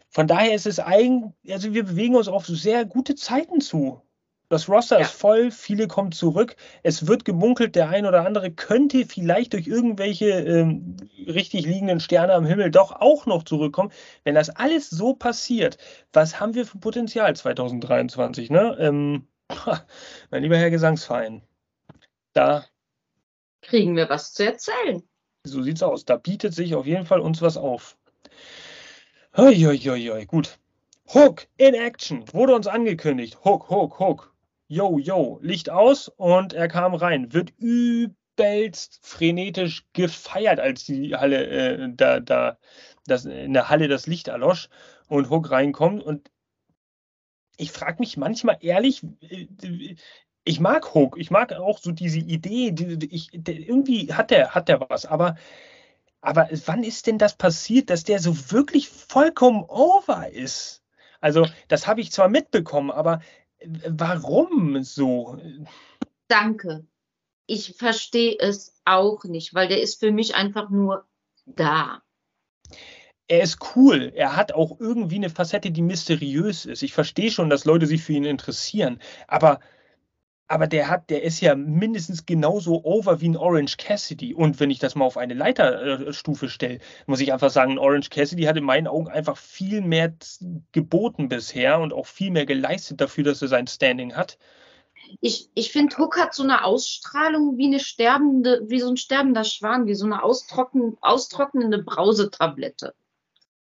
[0.09, 4.01] Von daher ist es eigentlich, also wir bewegen uns auf sehr gute Zeiten zu.
[4.49, 5.05] Das Roster ja.
[5.05, 6.55] ist voll, viele kommen zurück.
[6.81, 10.95] Es wird gemunkelt, der ein oder andere könnte vielleicht durch irgendwelche ähm,
[11.27, 13.91] richtig liegenden Sterne am Himmel doch auch noch zurückkommen.
[14.23, 15.77] Wenn das alles so passiert,
[16.13, 18.49] was haben wir für Potenzial 2023?
[18.49, 18.77] Ne?
[18.79, 19.27] Ähm,
[20.31, 21.41] mein lieber Herr Gesangsverein,
[22.31, 22.63] da
[23.61, 25.03] kriegen wir was zu erzählen.
[25.43, 26.05] So sieht's aus.
[26.05, 27.97] Da bietet sich auf jeden Fall uns was auf.
[29.37, 30.57] Uiuiui, gut.
[31.13, 33.43] Hook in Action wurde uns angekündigt.
[33.43, 34.36] Hook, Hook, Hook
[34.67, 37.33] yo, yo, Licht aus und er kam rein.
[37.33, 42.57] Wird übelst frenetisch gefeiert, als die Halle, äh, da, da,
[43.05, 44.69] das, in der Halle das Licht erlosch
[45.07, 46.03] und Hook reinkommt.
[46.03, 46.29] Und
[47.57, 49.95] ich frage mich manchmal ehrlich, äh,
[50.43, 54.69] ich mag Hook, ich mag auch so diese Idee, die, ich, irgendwie hat der, hat
[54.69, 55.35] der was, aber
[56.21, 60.83] aber wann ist denn das passiert, dass der so wirklich vollkommen over ist?
[61.21, 63.21] Also, das habe ich zwar mitbekommen, aber
[63.65, 65.37] Warum so?
[66.27, 66.85] Danke.
[67.45, 71.07] Ich verstehe es auch nicht, weil der ist für mich einfach nur
[71.45, 72.03] da.
[73.29, 74.11] Er ist cool.
[74.15, 76.83] Er hat auch irgendwie eine Facette, die mysteriös ist.
[76.83, 79.01] Ich verstehe schon, dass Leute sich für ihn interessieren.
[79.27, 79.59] Aber
[80.47, 84.33] aber der hat, der ist ja mindestens genauso over wie ein Orange Cassidy.
[84.33, 88.43] Und wenn ich das mal auf eine Leiterstufe stelle, muss ich einfach sagen, Orange Cassidy
[88.43, 90.13] hat in meinen Augen einfach viel mehr
[90.71, 94.37] geboten bisher und auch viel mehr geleistet dafür, dass er sein Standing hat.
[95.21, 99.43] Ich, ich finde, Hook hat so eine Ausstrahlung wie eine sterbende, wie so ein sterbender
[99.43, 102.93] Schwan, wie so eine austrocknen, austrocknende Brausetablette.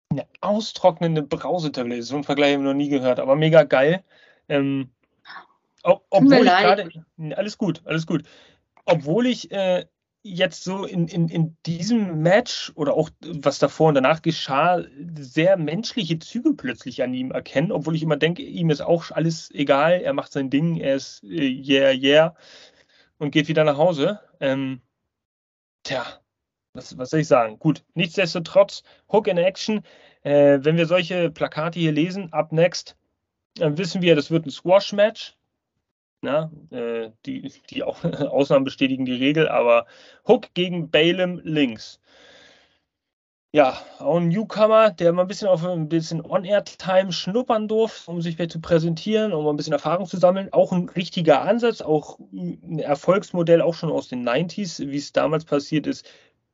[0.09, 4.03] Eine austrocknende Brausetablette, so ein Vergleich habe ich noch nie gehört, aber mega geil.
[4.49, 4.91] Ähm,
[5.87, 6.89] ob, obwohl ich gerade.
[7.35, 8.23] Alles gut, alles gut.
[8.85, 9.85] Obwohl ich äh,
[10.23, 14.83] jetzt so in, in, in diesem Match oder auch was davor und danach geschah,
[15.17, 19.49] sehr menschliche Züge plötzlich an ihm erkennen, obwohl ich immer denke, ihm ist auch alles
[19.51, 22.35] egal, er macht sein Ding, er ist äh, yeah, yeah
[23.17, 24.19] und geht wieder nach Hause.
[24.39, 24.81] Ähm,
[25.83, 26.05] tja,
[26.73, 27.59] was, was soll ich sagen?
[27.59, 29.83] Gut, nichtsdestotrotz, Hook in Action.
[30.23, 32.97] Äh, wenn wir solche Plakate hier lesen, up next,
[33.55, 35.36] dann wissen wir, das wird ein Squash-Match.
[36.21, 39.85] Na, äh, die, die Ausnahmen bestätigen die Regel, aber
[40.27, 41.99] Hook gegen Balaam links.
[43.53, 48.21] Ja, auch ein Newcomer, der mal ein bisschen auf ein bisschen On-Air-Time schnuppern durfte, um
[48.21, 50.51] sich vielleicht zu präsentieren, um ein bisschen Erfahrung zu sammeln.
[50.51, 55.45] Auch ein richtiger Ansatz, auch ein Erfolgsmodell, auch schon aus den 90s, wie es damals
[55.45, 56.05] passiert ist.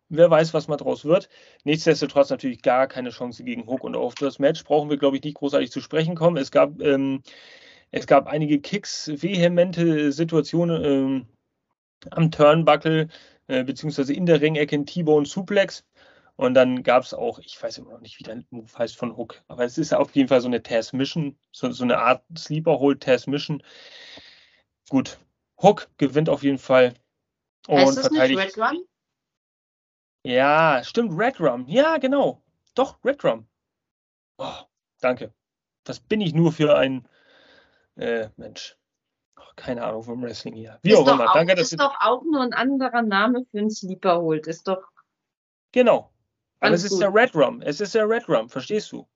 [0.10, 1.30] Wer weiß, was mal draus wird.
[1.64, 3.84] Nichtsdestotrotz natürlich gar keine Chance gegen Hook.
[3.84, 6.38] Und auf das Match brauchen wir, glaube ich, nicht großartig zu sprechen kommen.
[6.38, 7.24] Es gab ähm,
[7.94, 11.28] es gab einige Kicks, vehemente Situationen ähm,
[12.10, 13.08] am Turnbuckle,
[13.48, 15.86] äh, beziehungsweise in der Ringecke ein T-Bone Suplex.
[16.36, 19.16] Und dann gab es auch, ich weiß immer noch nicht, wie der Move heißt von
[19.16, 22.24] Hook, aber es ist auf jeden Fall so eine Taz Mission, so, so eine Art
[22.36, 23.62] Sleeper Hold Taz Mission.
[24.90, 25.20] Gut,
[25.62, 26.96] Hook gewinnt auf jeden Fall.
[27.68, 28.40] Und heißt das verteidigt.
[28.40, 28.86] nicht Red Rum?
[30.24, 31.68] Ja, stimmt, Red Rum.
[31.68, 32.42] Ja, genau.
[32.74, 33.46] Doch, Red Rum.
[34.40, 34.64] Oh,
[35.00, 35.32] danke.
[35.84, 37.08] Das bin ich nur für ein
[37.96, 38.78] äh, Mensch.
[39.56, 40.80] keine Ahnung vom Wrestling hier.
[40.82, 41.30] Wie ist auch immer.
[41.30, 44.48] Auch, Danke, dass ist doch auch nur ein anderer Name für einen Sleeper holt.
[44.48, 44.84] Ist doch.
[45.72, 46.12] Genau.
[46.60, 47.02] Aber es ist gut.
[47.02, 47.62] der Red Rum.
[47.62, 49.08] Es ist der Red Rum, verstehst du?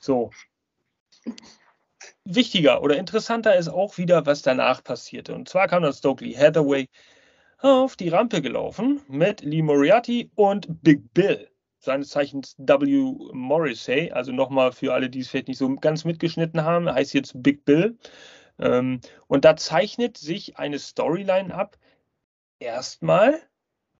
[0.00, 0.30] So.
[2.24, 5.34] Wichtiger oder interessanter ist auch wieder, was danach passierte.
[5.34, 6.88] Und zwar kam dann Stokely Hathaway
[7.58, 11.48] auf die Rampe gelaufen mit Lee Moriarty und Big Bill
[11.84, 13.14] seines Zeichens W.
[13.32, 17.42] Morrissey, also nochmal für alle, die es vielleicht nicht so ganz mitgeschnitten haben, heißt jetzt
[17.42, 17.96] Big Bill.
[18.58, 21.76] Ähm, und da zeichnet sich eine Storyline ab.
[22.58, 23.40] Erstmal,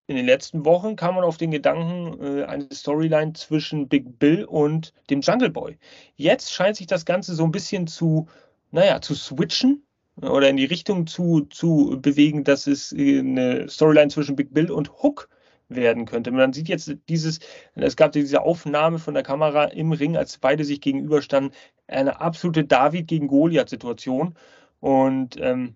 [0.07, 4.45] in den letzten Wochen kam man auf den Gedanken, äh, eine Storyline zwischen Big Bill
[4.45, 5.77] und dem Jungle Boy.
[6.15, 8.27] Jetzt scheint sich das Ganze so ein bisschen zu,
[8.71, 9.83] naja, zu switchen
[10.21, 14.71] oder in die Richtung zu, zu bewegen, dass es äh, eine Storyline zwischen Big Bill
[14.71, 15.29] und Hook
[15.67, 16.31] werden könnte.
[16.31, 17.39] Man sieht jetzt dieses,
[17.73, 21.53] es gab diese Aufnahme von der Kamera im Ring, als beide sich gegenüberstanden,
[21.87, 24.35] eine absolute David gegen Goliath-Situation.
[24.79, 25.75] Und ähm,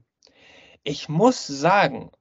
[0.83, 2.11] ich muss sagen,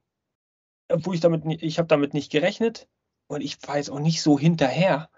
[0.89, 2.87] obwohl ich damit, ich habe damit nicht gerechnet
[3.27, 5.09] und ich war jetzt auch nicht so hinterher,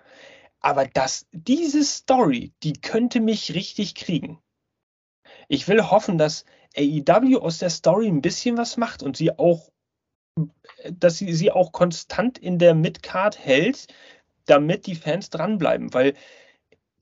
[0.59, 4.39] aber dass diese Story, die könnte mich richtig kriegen.
[5.47, 6.45] Ich will hoffen, dass
[6.77, 9.70] AEW aus der Story ein bisschen was macht und sie auch,
[10.91, 13.87] dass sie sie auch konstant in der Midcard hält,
[14.45, 16.13] damit die Fans dranbleiben, weil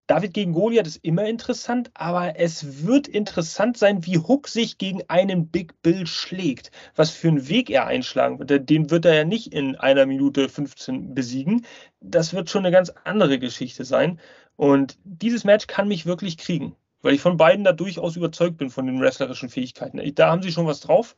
[0.09, 5.03] David gegen Goliath ist immer interessant, aber es wird interessant sein, wie Hook sich gegen
[5.07, 6.71] einen Big Bill schlägt.
[6.95, 8.67] Was für einen Weg er einschlagen wird.
[8.71, 11.63] Den wird er ja nicht in einer Minute 15 besiegen.
[12.01, 14.19] Das wird schon eine ganz andere Geschichte sein.
[14.55, 18.71] Und dieses Match kann mich wirklich kriegen, weil ich von beiden da durchaus überzeugt bin
[18.71, 20.01] von den wrestlerischen Fähigkeiten.
[20.15, 21.15] Da haben sie schon was drauf,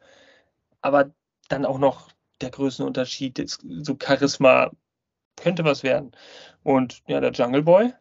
[0.82, 1.12] aber
[1.52, 2.10] dann auch noch
[2.42, 3.42] der Größenunterschied,
[3.82, 4.72] so Charisma
[5.36, 6.12] könnte was werden.
[6.64, 7.94] Und ja, der Jungle Boy,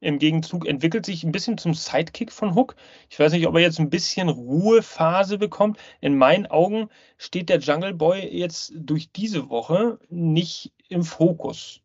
[0.00, 2.76] im Gegenzug entwickelt sich ein bisschen zum Sidekick von Hook.
[3.10, 5.78] Ich weiß nicht, ob er jetzt ein bisschen Ruhephase bekommt.
[6.00, 11.80] In meinen Augen steht der Jungle Boy jetzt durch diese Woche nicht im Fokus.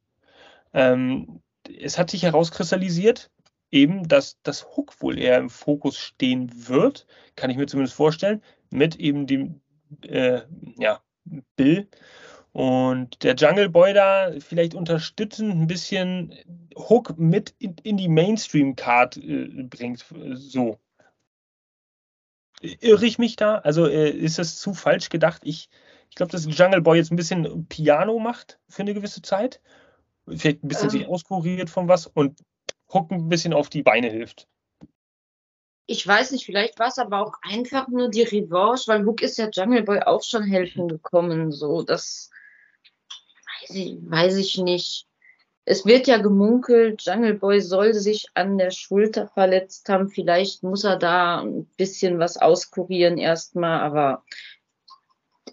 [0.73, 1.41] Ähm,
[1.79, 3.31] es hat sich herauskristallisiert,
[3.71, 8.43] eben, dass das Hook wohl eher im Fokus stehen wird, kann ich mir zumindest vorstellen,
[8.69, 9.61] mit eben dem
[10.03, 10.41] äh,
[10.77, 11.01] ja,
[11.55, 11.87] Bill
[12.53, 16.35] und der Jungle Boy da vielleicht unterstützend ein bisschen
[16.75, 20.05] Hook mit in, in die Mainstream-Card äh, bringt.
[20.33, 20.79] So.
[22.61, 23.57] Irre ich mich da?
[23.57, 25.41] Also äh, ist das zu falsch gedacht?
[25.43, 25.69] Ich,
[26.09, 29.59] ich glaube, dass Jungle Boy jetzt ein bisschen Piano macht für eine gewisse Zeit.
[30.27, 30.91] Vielleicht ein bisschen ähm.
[30.91, 32.39] sich auskuriert von was und
[32.93, 34.47] Hook ein bisschen auf die Beine hilft.
[35.85, 39.37] Ich weiß nicht, vielleicht war es aber auch einfach nur die Revanche, weil Hook ist
[39.37, 41.51] ja Jungle Boy auch schon helfen gekommen.
[41.51, 42.29] So, das
[43.67, 45.07] weiß ich, weiß ich nicht.
[45.65, 50.09] Es wird ja gemunkelt, Jungle Boy soll sich an der Schulter verletzt haben.
[50.09, 54.23] Vielleicht muss er da ein bisschen was auskurieren erstmal, aber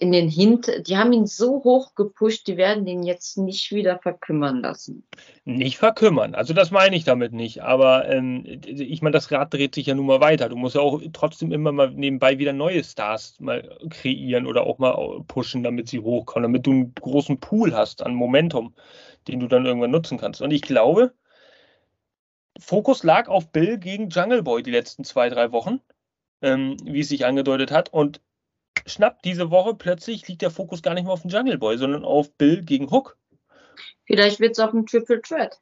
[0.00, 3.98] in den Hint, die haben ihn so hoch gepusht, die werden ihn jetzt nicht wieder
[3.98, 5.06] verkümmern lassen.
[5.44, 7.62] Nicht verkümmern, also das meine ich damit nicht.
[7.62, 10.48] Aber ähm, ich meine, das Rad dreht sich ja nun mal weiter.
[10.48, 14.78] Du musst ja auch trotzdem immer mal nebenbei wieder neue Stars mal kreieren oder auch
[14.78, 18.74] mal pushen, damit sie hochkommen, damit du einen großen Pool hast an Momentum,
[19.28, 20.40] den du dann irgendwann nutzen kannst.
[20.40, 21.12] Und ich glaube,
[22.58, 25.80] Fokus lag auf Bill gegen Jungle Boy die letzten zwei, drei Wochen,
[26.40, 27.92] ähm, wie es sich angedeutet hat.
[27.92, 28.22] Und
[28.86, 32.04] schnapp, diese Woche plötzlich liegt der Fokus gar nicht mehr auf den Jungle Boy, sondern
[32.04, 33.16] auf Bill gegen Hook.
[34.04, 35.60] Vielleicht wird es auch ein Triple Threat.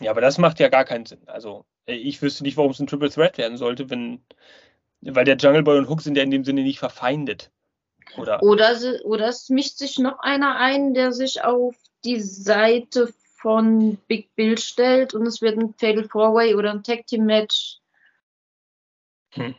[0.00, 1.22] Ja, aber das macht ja gar keinen Sinn.
[1.26, 4.24] Also, äh, ich wüsste nicht, warum es ein Triple Threat werden sollte, wenn,
[5.00, 7.50] weil der Jungle Boy und Hook sind ja in dem Sinne nicht verfeindet.
[8.16, 13.12] Oder, oder, oder es mischt sich noch einer ein, der sich auf die Seite
[13.42, 17.24] von Big Bill stellt und es wird ein Fatal Four Way oder ein Tag Team
[17.26, 17.78] Match.
[19.30, 19.54] Hm.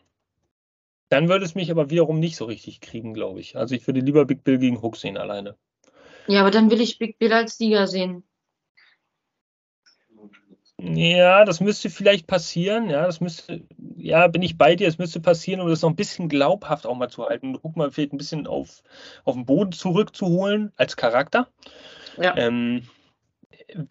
[1.13, 3.56] Dann würde es mich aber wiederum nicht so richtig kriegen, glaube ich.
[3.56, 5.56] Also ich würde lieber Big Bill gegen Hook sehen alleine.
[6.26, 8.23] Ja, aber dann will ich Big Bill als Sieger sehen.
[10.80, 12.89] Ja, das müsste vielleicht passieren.
[12.89, 13.62] Ja, das müsste,
[13.95, 14.88] ja, bin ich bei dir.
[14.88, 17.60] Es müsste passieren, um das noch ein bisschen glaubhaft auch mal zu halten.
[17.62, 18.82] Guck mal, vielleicht ein bisschen auf,
[19.23, 21.47] auf den Boden zurückzuholen als Charakter.
[22.17, 22.36] Ja.
[22.36, 22.88] Ähm,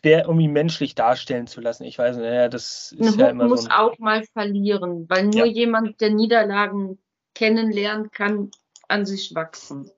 [0.02, 1.84] wer, um ihn menschlich darstellen zu lassen.
[1.84, 3.76] Ich weiß nicht, ja, das ist Eine ja immer muss so ein...
[3.76, 5.52] auch mal verlieren, weil nur ja.
[5.52, 6.98] jemand, der Niederlagen
[7.34, 8.50] kennenlernen kann,
[8.88, 9.90] an sich wachsen.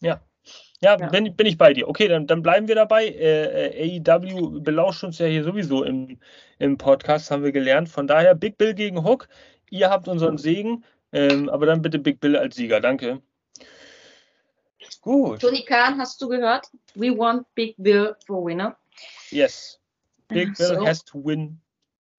[0.00, 0.20] Ja.
[0.80, 1.08] Ja, ja.
[1.08, 1.88] Bin, bin ich bei dir.
[1.88, 3.06] Okay, dann, dann bleiben wir dabei.
[3.06, 6.18] Äh, äh AEW belauscht uns ja hier sowieso im,
[6.58, 7.88] im Podcast, haben wir gelernt.
[7.88, 9.28] Von daher Big Bill gegen Hook.
[9.70, 12.80] Ihr habt unseren Segen, ähm, aber dann bitte Big Bill als Sieger.
[12.80, 13.22] Danke.
[15.00, 15.40] Gut.
[15.40, 16.66] Tony Khan, hast du gehört?
[16.94, 18.76] We want Big Bill for winner.
[19.30, 19.80] Yes.
[20.28, 20.86] Big Bill so.
[20.86, 21.60] has to win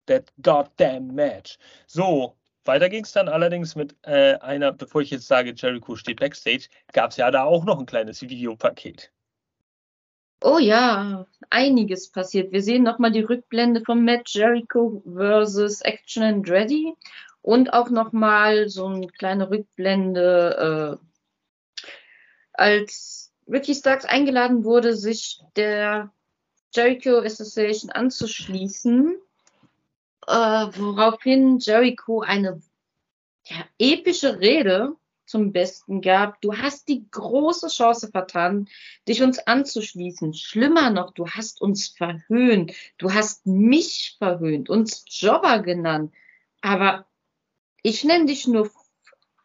[0.08, 1.58] that goddamn match.
[1.86, 2.36] So,
[2.68, 6.68] weiter ging es dann allerdings mit äh, einer, bevor ich jetzt sage, Jericho steht backstage,
[6.94, 9.12] gab es ja da auch noch ein kleines Videopaket.
[10.44, 12.52] Oh ja, einiges passiert.
[12.52, 16.94] Wir sehen nochmal die Rückblende von Matt Jericho versus Action and Ready
[17.42, 21.82] und auch nochmal so eine kleine Rückblende, äh,
[22.54, 26.12] als Ricky Starks eingeladen wurde, sich der
[26.74, 29.16] Jericho Association anzuschließen
[30.28, 32.62] äh, woraufhin Jericho eine
[33.46, 36.42] ja, epische Rede zum Besten gab.
[36.42, 38.68] Du hast die große Chance vertan,
[39.08, 40.34] dich uns anzuschließen.
[40.34, 42.74] Schlimmer noch, du hast uns verhöhnt.
[42.98, 46.14] Du hast mich verhöhnt, uns Jobber genannt.
[46.62, 47.06] Aber
[47.84, 48.72] ich nenne dich nur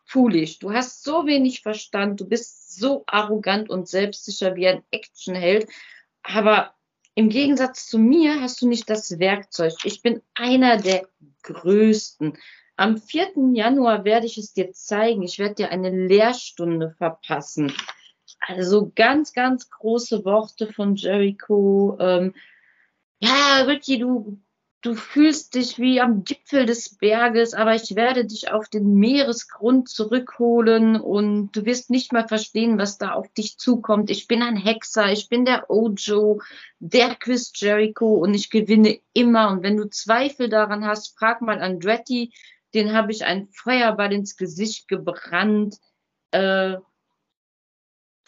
[0.04, 0.58] foolish.
[0.58, 2.20] Du hast so wenig Verstand.
[2.20, 5.68] Du bist so arrogant und selbstsicher wie ein Actionheld.
[6.22, 6.74] Aber
[7.14, 9.74] im Gegensatz zu mir hast du nicht das Werkzeug.
[9.84, 11.08] Ich bin einer der
[11.42, 12.38] Größten.
[12.76, 13.52] Am 4.
[13.52, 15.22] Januar werde ich es dir zeigen.
[15.22, 17.72] Ich werde dir eine Lehrstunde verpassen.
[18.40, 21.96] Also ganz, ganz große Worte von Jericho.
[22.00, 22.34] Ähm,
[23.20, 24.40] ja, Ricky, du
[24.82, 29.88] du fühlst dich wie am Gipfel des Berges, aber ich werde dich auf den Meeresgrund
[29.88, 34.10] zurückholen und du wirst nicht mal verstehen, was da auf dich zukommt.
[34.10, 36.42] Ich bin ein Hexer, ich bin der Ojo,
[36.80, 39.50] der Chris Jericho und ich gewinne immer.
[39.50, 42.32] Und wenn du Zweifel daran hast, frag mal Andretti,
[42.74, 45.76] den habe ich ein Feuerball ins Gesicht gebrannt.
[46.32, 46.76] Äh,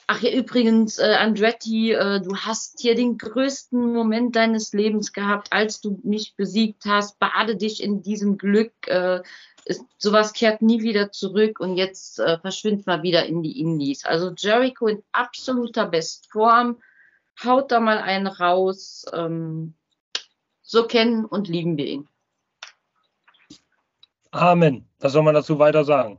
[0.07, 5.52] Ach ja, übrigens, äh, Andretti, äh, du hast hier den größten Moment deines Lebens gehabt,
[5.52, 7.18] als du mich besiegt hast.
[7.18, 8.72] Bade dich in diesem Glück.
[8.86, 9.22] Äh,
[9.64, 14.05] ist, sowas kehrt nie wieder zurück und jetzt äh, verschwindet mal wieder in die Indies.
[14.05, 16.82] Also Jericho in absoluter Bestform.
[17.42, 19.07] Haut da mal einen raus.
[19.12, 19.74] Ähm,
[20.61, 22.09] so kennen und lieben wir ihn.
[24.30, 24.86] Amen.
[24.98, 26.18] Was soll man dazu weiter sagen?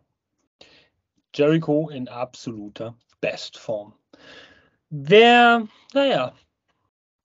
[1.33, 2.95] Jericho in absoluter
[3.25, 3.95] Bestform.
[4.91, 6.35] Wer, naja,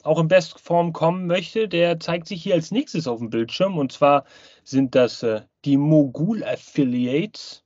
[0.03, 3.77] auch in Bestform kommen möchte, der zeigt sich hier als nächstes auf dem Bildschirm.
[3.77, 4.25] Und zwar
[4.65, 7.65] sind das äh, die Mogul Affiliates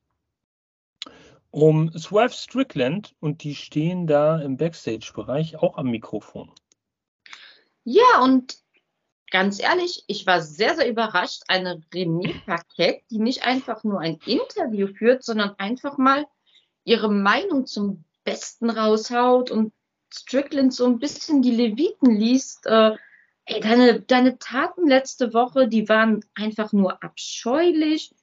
[1.53, 6.51] um Swerve Strickland und die stehen da im Backstage-Bereich auch am Mikrofon.
[7.85, 8.59] Ja, und
[9.31, 11.45] ganz ehrlich, ich war sehr, sehr überrascht.
[11.47, 16.27] Eine René Paquette, die nicht einfach nur ein Interview führt, sondern einfach mal
[16.83, 19.73] ihre Meinung zum Besten raushaut und
[20.13, 22.67] Strickland so ein bisschen die Leviten liest.
[22.67, 22.93] Äh,
[23.47, 28.15] ey, deine, deine Taten letzte Woche, die waren einfach nur abscheulich.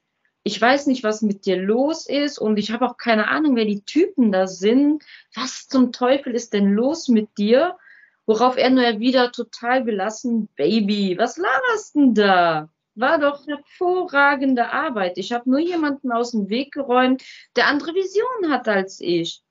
[0.43, 3.66] Ich weiß nicht, was mit dir los ist und ich habe auch keine Ahnung, wer
[3.66, 5.04] die Typen da sind.
[5.36, 7.78] Was zum Teufel ist denn los mit dir?
[8.26, 12.70] Worauf er nur wieder total gelassen, Baby, was laberst denn da?
[12.95, 15.18] War doch hervorragende Arbeit.
[15.18, 17.24] Ich habe nur jemanden aus dem Weg geräumt,
[17.56, 19.43] der andere Visionen hat als ich.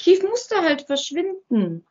[0.00, 1.86] Keith musste halt verschwinden.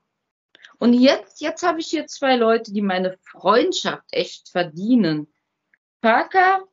[0.79, 5.31] Und jetzt, jetzt habe ich hier zwei Leute, die meine Freundschaft echt verdienen.
[6.01, 6.67] Parker,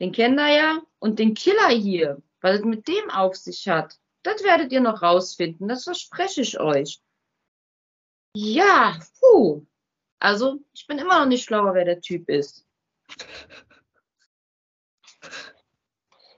[0.00, 3.98] den kennt ihr ja, und den Killer hier, weil es mit dem auf sich hat.
[4.22, 7.00] Das werdet ihr noch rausfinden, das verspreche ich euch.
[8.34, 9.64] Ja, puh.
[10.18, 12.66] Also, ich bin immer noch nicht schlauer, wer der Typ ist.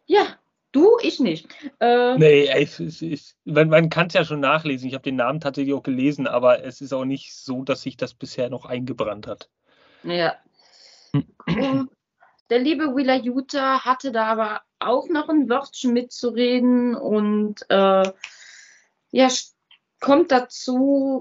[0.05, 0.39] Ja,
[0.79, 1.49] du, ich nicht.
[1.81, 4.89] Äh, nee, es, es, es, man, man kann es ja schon nachlesen.
[4.89, 7.97] Ich habe den Namen tatsächlich auch gelesen, aber es ist auch nicht so, dass sich
[7.97, 9.49] das bisher noch eingebrannt hat.
[10.03, 10.37] Ja.
[12.51, 18.11] Der liebe Willa Utah hatte da aber auch noch ein Wörtchen mitzureden und äh,
[19.11, 19.29] ja,
[20.01, 21.21] kommt dazu,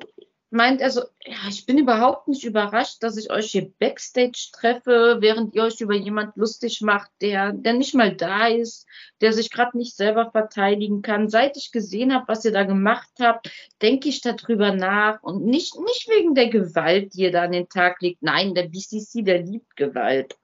[0.50, 5.18] meint er so, ja, ich bin überhaupt nicht überrascht, dass ich euch hier Backstage treffe,
[5.20, 8.86] während ihr euch über jemand lustig macht, der, der nicht mal da ist,
[9.20, 11.30] der sich gerade nicht selber verteidigen kann.
[11.30, 15.78] Seit ich gesehen habe, was ihr da gemacht habt, denke ich darüber nach und nicht,
[15.80, 18.24] nicht wegen der Gewalt, die ihr da an den Tag legt.
[18.24, 20.38] Nein, der BCC, der liebt Gewalt.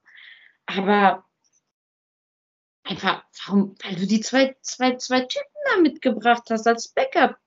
[0.66, 1.26] Aber
[2.84, 7.38] einfach, warum, weil du die zwei, zwei, zwei Typen da mitgebracht hast als Backup.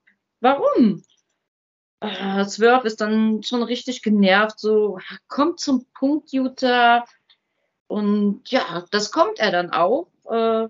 [0.41, 1.03] Warum?
[2.01, 7.05] Äh, Swerve ist dann schon richtig genervt, so, kommt zum Punkt, Jutta.
[7.87, 10.09] Und ja, das kommt er dann auch.
[10.25, 10.69] Äh,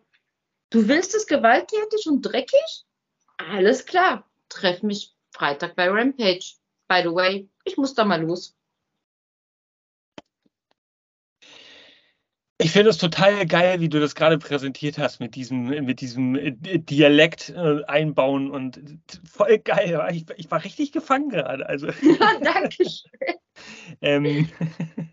[0.70, 2.84] du willst es gewalttätig und dreckig?
[3.38, 6.54] Alles klar, treff mich Freitag bei Rampage.
[6.88, 8.55] By the way, ich muss da mal los.
[12.58, 16.36] Ich finde es total geil, wie du das gerade präsentiert hast mit diesem, mit diesem
[16.36, 18.80] äh, Dialekt äh, einbauen und
[19.30, 20.02] voll geil.
[20.12, 21.68] Ich, ich war richtig gefangen gerade.
[21.68, 21.88] Also.
[22.02, 23.34] Ja, danke schön.
[24.00, 24.48] ähm,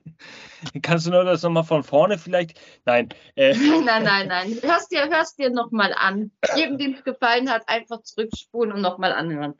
[0.81, 2.61] kannst du das nochmal von vorne vielleicht?
[2.85, 3.09] Nein.
[3.35, 3.53] Äh.
[3.83, 4.57] Nein, nein, nein.
[4.61, 6.31] Hörst dir, hörst dir nochmal an.
[6.55, 9.55] Jedem, dem es gefallen hat, einfach zurückspulen und nochmal anhören.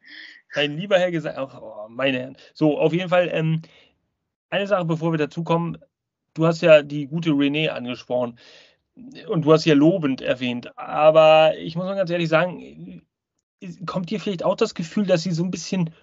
[0.55, 2.37] Mein lieber Herr gesagt, oh, meine Herren.
[2.53, 3.61] So, auf jeden Fall, ähm,
[4.49, 5.77] eine Sache, bevor wir dazu kommen,
[6.33, 8.37] du hast ja die gute Renee angesprochen
[9.27, 13.01] und du hast ja lobend erwähnt, aber ich muss mal ganz ehrlich sagen,
[13.85, 15.93] kommt dir vielleicht auch das Gefühl, dass sie so ein bisschen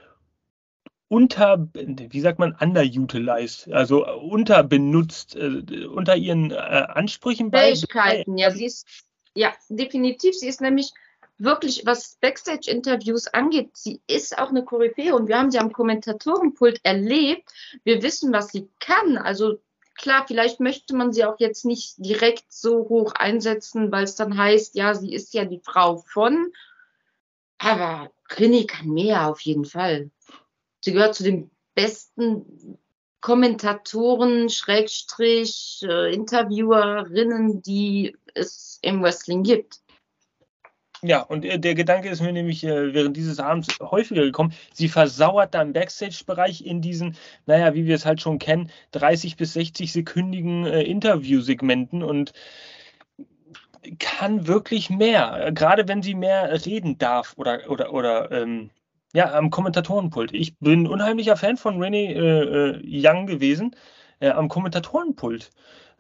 [1.08, 7.74] unter, wie sagt man, underutilized, also unterbenutzt, äh, unter ihren äh, Ansprüchen bei.
[7.74, 8.86] Fähigkeiten, ja, sie ist,
[9.34, 10.92] ja, definitiv, sie ist nämlich
[11.36, 16.80] wirklich, was Backstage-Interviews angeht, sie ist auch eine Koryphäe und wir haben sie am Kommentatorenpult
[16.84, 17.50] erlebt.
[17.82, 19.18] Wir wissen, was sie kann.
[19.18, 19.58] Also
[20.00, 24.36] klar, vielleicht möchte man sie auch jetzt nicht direkt so hoch einsetzen, weil es dann
[24.36, 26.52] heißt, ja, sie ist ja die Frau von.
[27.58, 30.10] Aber René kann mehr auf jeden Fall.
[30.80, 32.78] Sie gehört zu den besten
[33.20, 39.80] Kommentatoren, Schrägstrich, äh, Interviewerinnen, die es im Wrestling gibt.
[41.02, 44.52] Ja, und äh, der Gedanke ist mir nämlich äh, während dieses Abends häufiger gekommen.
[44.74, 49.36] Sie versauert da im Backstage-Bereich in diesen, naja, wie wir es halt schon kennen, 30
[49.36, 52.32] bis 60 sekündigen äh, Interviewsegmenten und
[53.98, 58.70] kann wirklich mehr, gerade wenn sie mehr reden darf oder, oder, oder ähm,
[59.14, 60.34] ja, am Kommentatorenpult.
[60.34, 63.74] Ich bin unheimlicher Fan von äh, äh Young gewesen,
[64.20, 65.50] äh, am Kommentatorenpult.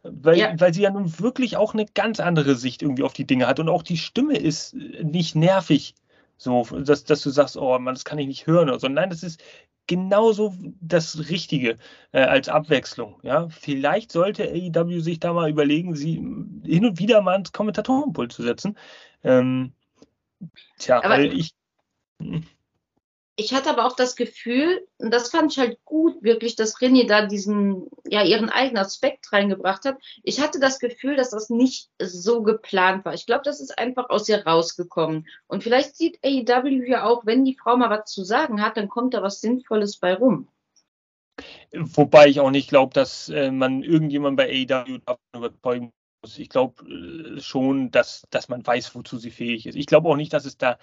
[0.02, 0.58] Weil, ja.
[0.58, 3.60] weil sie ja nun wirklich auch eine ganz andere Sicht irgendwie auf die Dinge hat.
[3.60, 5.94] Und auch die Stimme ist nicht nervig,
[6.36, 8.88] so, dass, dass du sagst, oh Mann, das kann ich nicht hören oder so.
[8.88, 9.42] Nein, das ist
[9.86, 11.76] genauso das Richtige
[12.12, 13.18] äh, als Abwechslung.
[13.22, 13.48] Ja?
[13.50, 18.42] Vielleicht sollte AEW sich da mal überlegen, sie hin und wieder mal ins Kommentatorenpult zu
[18.42, 18.78] setzen.
[19.22, 19.72] Ähm,
[20.78, 21.54] tja, Aber weil ich.
[23.40, 27.08] Ich hatte aber auch das Gefühl, und das fand ich halt gut, wirklich, dass René
[27.08, 29.96] da diesen, ja, ihren eigenen Aspekt reingebracht hat.
[30.22, 33.14] Ich hatte das Gefühl, dass das nicht so geplant war.
[33.14, 35.26] Ich glaube, das ist einfach aus ihr rausgekommen.
[35.46, 38.90] Und vielleicht sieht AEW ja auch, wenn die Frau mal was zu sagen hat, dann
[38.90, 40.46] kommt da was Sinnvolles bei rum.
[41.72, 46.38] Wobei ich auch nicht glaube, dass äh, man irgendjemand bei AEW davon überzeugen muss.
[46.38, 49.76] Ich glaube äh, schon, dass, dass man weiß, wozu sie fähig ist.
[49.76, 50.76] Ich glaube auch nicht, dass es da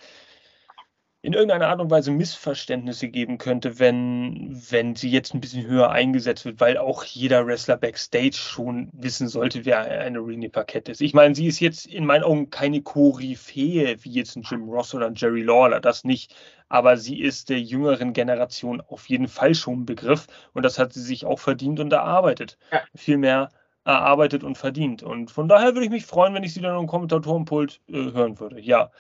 [1.28, 5.90] in irgendeiner Art und Weise Missverständnisse geben könnte, wenn, wenn sie jetzt ein bisschen höher
[5.90, 11.02] eingesetzt wird, weil auch jeder Wrestler backstage schon wissen sollte, wer eine Renee Paquette ist.
[11.02, 14.96] Ich meine, sie ist jetzt in meinen Augen keine Koryphäe wie jetzt ein Jim Ross
[14.96, 16.34] oder ein Jerry Lawler, das nicht.
[16.70, 20.94] Aber sie ist der jüngeren Generation auf jeden Fall schon ein Begriff und das hat
[20.94, 22.58] sie sich auch verdient und erarbeitet.
[22.72, 22.84] Ja.
[22.96, 23.50] Viel mehr
[23.84, 25.04] erarbeitet und verdient.
[25.04, 28.40] Und von daher würde ich mich freuen, wenn ich sie dann im Kommentatorenpult äh, hören
[28.40, 28.62] würde.
[28.62, 28.92] Ja.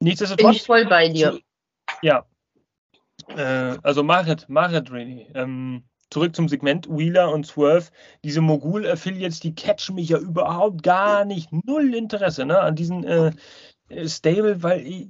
[0.00, 0.46] Nichtsdestotrotz.
[0.46, 1.38] Bin ich voll bei dir.
[2.02, 2.26] Ja.
[3.28, 5.26] Äh, also Marit, Marit René.
[5.34, 7.90] Ähm, zurück zum Segment Wheeler und Swerve.
[8.24, 11.52] Diese Mogul-Affiliates, die catchen mich ja überhaupt gar nicht.
[11.52, 13.32] Null Interesse ne, an diesen äh,
[14.06, 15.06] Stable, weil ich,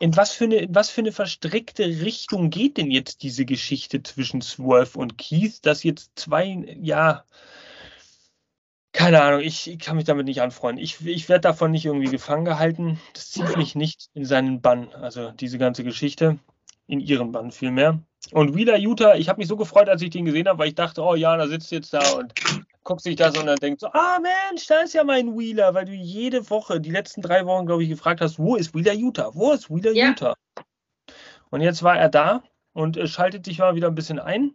[0.00, 4.02] in was, für eine, in was für eine verstrickte Richtung geht denn jetzt diese Geschichte
[4.02, 7.24] zwischen Swerve und Keith, dass jetzt zwei, ja,
[9.00, 10.82] keine Ahnung, ich, ich, kann mich damit nicht anfreunden.
[10.82, 13.00] Ich, ich werde davon nicht irgendwie gefangen gehalten.
[13.14, 14.92] Das zieht mich nicht in seinen Bann.
[14.92, 16.38] Also diese ganze Geschichte
[16.86, 17.98] in ihren Bann vielmehr.
[18.32, 20.74] Und Wheeler Utah, ich habe mich so gefreut, als ich den gesehen habe, weil ich
[20.74, 22.34] dachte, oh ja, da sitzt jetzt da und
[22.84, 25.86] guckt sich das und dann denkt so, ah Mensch, da ist ja mein Wheeler, weil
[25.86, 29.30] du jede Woche, die letzten drei Wochen, glaube ich, gefragt hast, wo ist Wheeler Utah?
[29.32, 30.08] Wo ist Wheeler ja.
[30.08, 30.34] Utah?
[31.50, 32.42] Und jetzt war er da
[32.74, 34.54] und äh, schaltet sich mal wieder ein bisschen ein.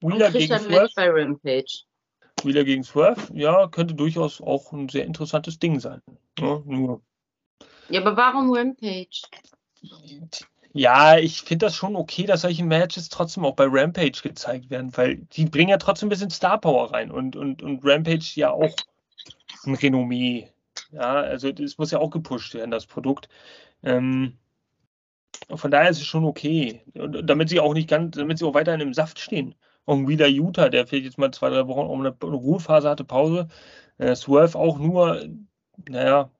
[0.00, 1.84] Wheeler und gegen Match bei Rampage.
[2.44, 6.02] Wheeler gegen Swerve, ja, könnte durchaus auch ein sehr interessantes Ding sein.
[6.38, 7.02] Ja, nur.
[7.88, 9.22] ja aber warum Rampage?
[10.72, 14.96] Ja, ich finde das schon okay, dass solche Matches trotzdem auch bei Rampage gezeigt werden,
[14.96, 18.50] weil die bringen ja trotzdem ein bisschen Star Power rein und, und, und Rampage ja
[18.50, 18.74] auch
[19.64, 20.48] ein Renommee.
[20.92, 23.28] Ja, also das muss ja auch gepusht werden, das Produkt.
[23.82, 24.38] Ähm,
[25.48, 26.82] von daher ist es schon okay.
[26.94, 29.54] damit sie auch nicht ganz, damit sie auch weiterhin im Saft stehen.
[29.84, 33.48] Und wieder Utah, der vielleicht jetzt mal zwei, drei Wochen auch eine Ruhephase hatte, Pause.
[33.98, 35.26] Äh, Swerve auch nur,
[35.88, 36.30] naja,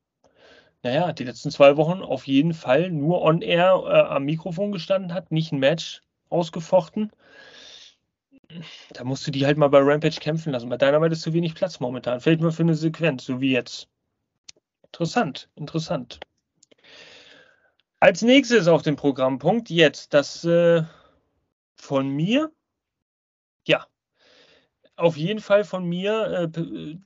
[0.82, 5.12] naja, die letzten zwei Wochen auf jeden Fall nur on air äh, am Mikrofon gestanden
[5.12, 7.10] hat, nicht ein Match ausgefochten.
[8.92, 10.68] Da musst du die halt mal bei Rampage kämpfen lassen.
[10.68, 12.20] Bei Dynamite ist zu wenig Platz momentan.
[12.20, 13.88] Fällt mir für eine Sequenz, so wie jetzt.
[14.84, 16.18] Interessant, interessant.
[18.00, 20.82] Als nächstes auf dem Programmpunkt jetzt das äh,
[21.76, 22.50] von mir
[25.00, 26.96] auf jeden Fall von mir äh,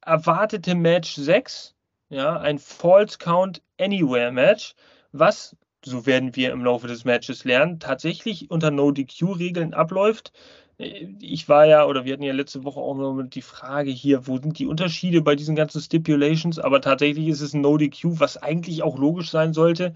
[0.00, 1.74] erwartete Match 6,
[2.08, 4.74] ja, ein False Count Anywhere Match,
[5.12, 10.32] was, so werden wir im Laufe des Matches lernen, tatsächlich unter No-DQ-Regeln abläuft.
[10.78, 14.26] Äh, ich war ja, oder wir hatten ja letzte Woche auch noch die Frage hier,
[14.26, 18.42] wo sind die Unterschiede bei diesen ganzen Stipulations, aber tatsächlich ist es ein No-DQ, was
[18.42, 19.94] eigentlich auch logisch sein sollte.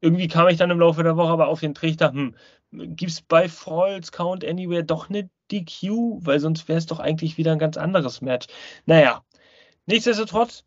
[0.00, 2.34] Irgendwie kam ich dann im Laufe der Woche aber auf den Trichter, hm,
[2.72, 6.18] gibt es bei Falls Count Anywhere doch eine DQ?
[6.24, 8.46] Weil sonst wäre es doch eigentlich wieder ein ganz anderes Match.
[8.86, 9.22] Naja,
[9.86, 10.64] nichtsdestotrotz,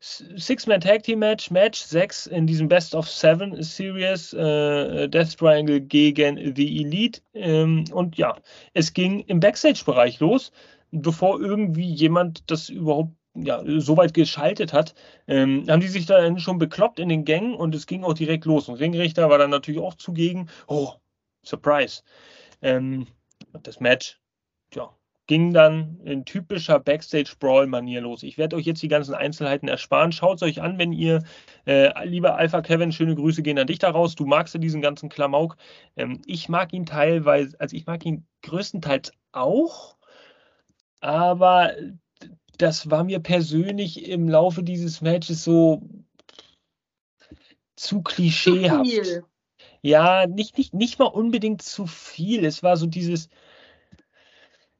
[0.00, 5.80] Six-Man Tag Team Match, Match 6 in diesem Best of Seven Series, äh, Death Triangle
[5.80, 7.22] gegen The Elite.
[7.32, 8.36] Ähm, und ja,
[8.74, 10.52] es ging im Backstage-Bereich los,
[10.90, 14.94] bevor irgendwie jemand das überhaupt ja, so weit geschaltet hat,
[15.26, 18.44] ähm, haben die sich dann schon bekloppt in den Gängen und es ging auch direkt
[18.44, 18.68] los.
[18.68, 20.48] Und Ringrichter war dann natürlich auch zugegen.
[20.66, 20.92] Oh,
[21.42, 22.02] Surprise.
[22.62, 23.06] Ähm,
[23.62, 24.20] das Match
[24.74, 24.94] ja,
[25.26, 28.22] ging dann in typischer Backstage-Brawl-Manier los.
[28.22, 30.12] Ich werde euch jetzt die ganzen Einzelheiten ersparen.
[30.12, 31.22] Schaut es euch an, wenn ihr,
[31.66, 34.14] äh, lieber Alpha Kevin, schöne Grüße gehen an dich daraus.
[34.14, 35.56] Du magst ja diesen ganzen Klamauk.
[35.96, 39.96] Ähm, ich mag ihn teilweise, also ich mag ihn größtenteils auch,
[41.00, 41.72] aber
[42.58, 45.82] das war mir persönlich im Laufe dieses Matches so
[47.76, 48.90] zu klischeehaft.
[49.04, 49.24] Zu
[49.82, 52.44] ja, nicht, nicht, nicht mal unbedingt zu viel.
[52.44, 53.28] Es war so dieses.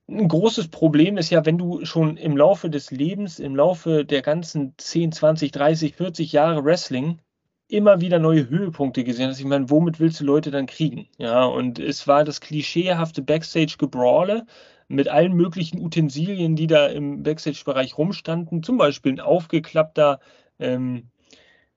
[0.07, 4.21] Ein großes Problem ist ja, wenn du schon im Laufe des Lebens, im Laufe der
[4.21, 7.21] ganzen 10, 20, 30, 40 Jahre Wrestling
[7.69, 9.41] immer wieder neue Höhepunkte gesehen hast.
[9.41, 11.09] Ich meine, womit willst du Leute dann kriegen?
[11.19, 14.47] Ja, und es war das klischeehafte Backstage-Gebrawle
[14.89, 18.63] mit allen möglichen Utensilien, die da im Backstage-Bereich rumstanden.
[18.63, 20.21] Zum Beispiel ein aufgeklappter
[20.59, 21.09] ähm,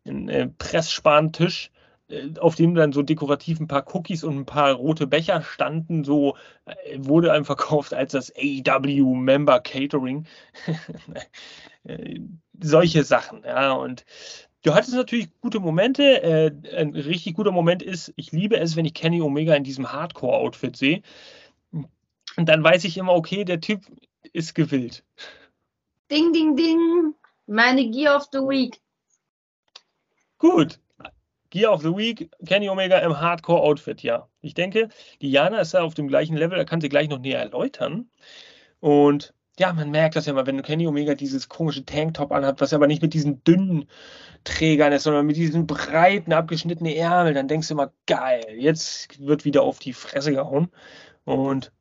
[0.03, 1.71] äh, Pressspantisch,
[2.39, 6.03] auf dem dann so dekorativ ein paar Cookies und ein paar rote Becher standen.
[6.03, 10.25] So äh, wurde einem verkauft als das AEW Member Catering.
[11.83, 12.19] Äh,
[12.59, 13.71] solche Sachen, ja.
[13.71, 14.03] Und
[14.63, 16.21] du hattest natürlich gute Momente.
[16.21, 19.89] Äh, ein richtig guter Moment ist, ich liebe es, wenn ich Kenny Omega in diesem
[19.89, 21.01] Hardcore-Outfit sehe.
[21.71, 23.85] Und dann weiß ich immer, okay, der Typ
[24.33, 25.05] ist gewillt.
[26.11, 27.13] Ding, ding, ding.
[27.45, 28.81] Meine Gear of the Week.
[30.37, 30.79] Gut.
[31.49, 34.27] Gear of the Week, Kenny Omega im Hardcore-Outfit, ja.
[34.41, 34.89] Ich denke,
[35.21, 38.09] Diana ist da auf dem gleichen Level, da kann sie gleich noch näher erläutern.
[38.79, 42.73] Und ja, man merkt das ja mal, wenn Kenny Omega dieses komische Tanktop anhat, was
[42.73, 43.89] aber nicht mit diesen dünnen
[44.43, 49.45] Trägern ist, sondern mit diesen breiten, abgeschnittenen Ärmeln, dann denkst du immer, geil, jetzt wird
[49.45, 50.69] wieder auf die Fresse gehauen.
[51.25, 51.71] Und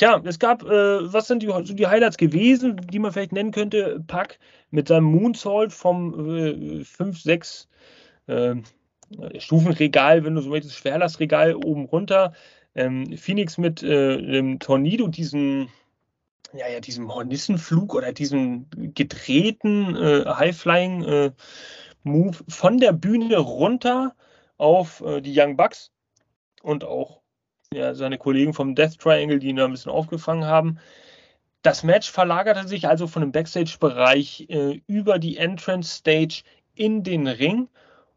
[0.00, 3.50] Tja, es gab, äh, was sind die, so die Highlights gewesen, die man vielleicht nennen
[3.50, 4.02] könnte?
[4.06, 4.38] Pack
[4.70, 6.14] mit seinem Moonsault vom
[6.84, 7.68] 5, äh, 6
[8.30, 12.32] äh, Stufenregal, wenn du so möchtest, Schwerlastregal oben runter.
[12.74, 15.68] Ähm, Phoenix mit äh, dem Tornado, diesem,
[16.52, 21.34] ja, ja, diesem Hornissenflug oder diesem gedrehten äh, High-Flying-Move
[22.04, 24.14] äh, von der Bühne runter
[24.56, 25.90] auf die Young Bucks
[26.62, 27.20] und auch
[27.72, 30.78] ja, seine Kollegen vom Death Triangle, die ihn da ein bisschen aufgefangen haben.
[31.62, 36.42] Das Match verlagerte sich also von dem Backstage-Bereich äh, über die Entrance-Stage
[36.74, 37.68] in den Ring.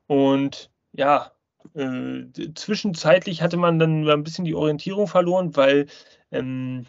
[0.07, 1.31] Und ja,
[1.75, 2.25] äh,
[2.55, 5.87] zwischenzeitlich hatte man dann ein bisschen die Orientierung verloren, weil
[6.31, 6.85] ähm,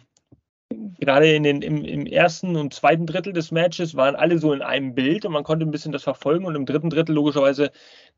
[0.99, 4.61] gerade in den, im, im, ersten und zweiten Drittel des Matches waren alle so in
[4.61, 6.45] einem Bild und man konnte ein bisschen das verfolgen.
[6.45, 7.71] Und im dritten Drittel logischerweise,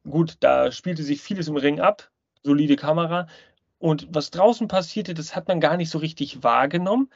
[0.04, 2.10] gut, da spielte sich vieles im Ring ab,
[2.43, 3.28] solide Kamera.
[3.80, 7.10] Und was draußen passierte, das hat man gar nicht so richtig wahrgenommen,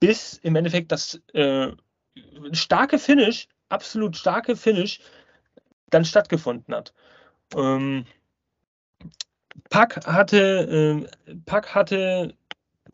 [0.00, 1.72] bis im Endeffekt das äh,
[2.52, 5.00] starke Finish, absolut starke Finish,
[5.90, 6.92] dann stattgefunden hat.
[7.56, 8.04] Ähm,
[9.70, 12.34] Pack hatte, äh, Pack hatte,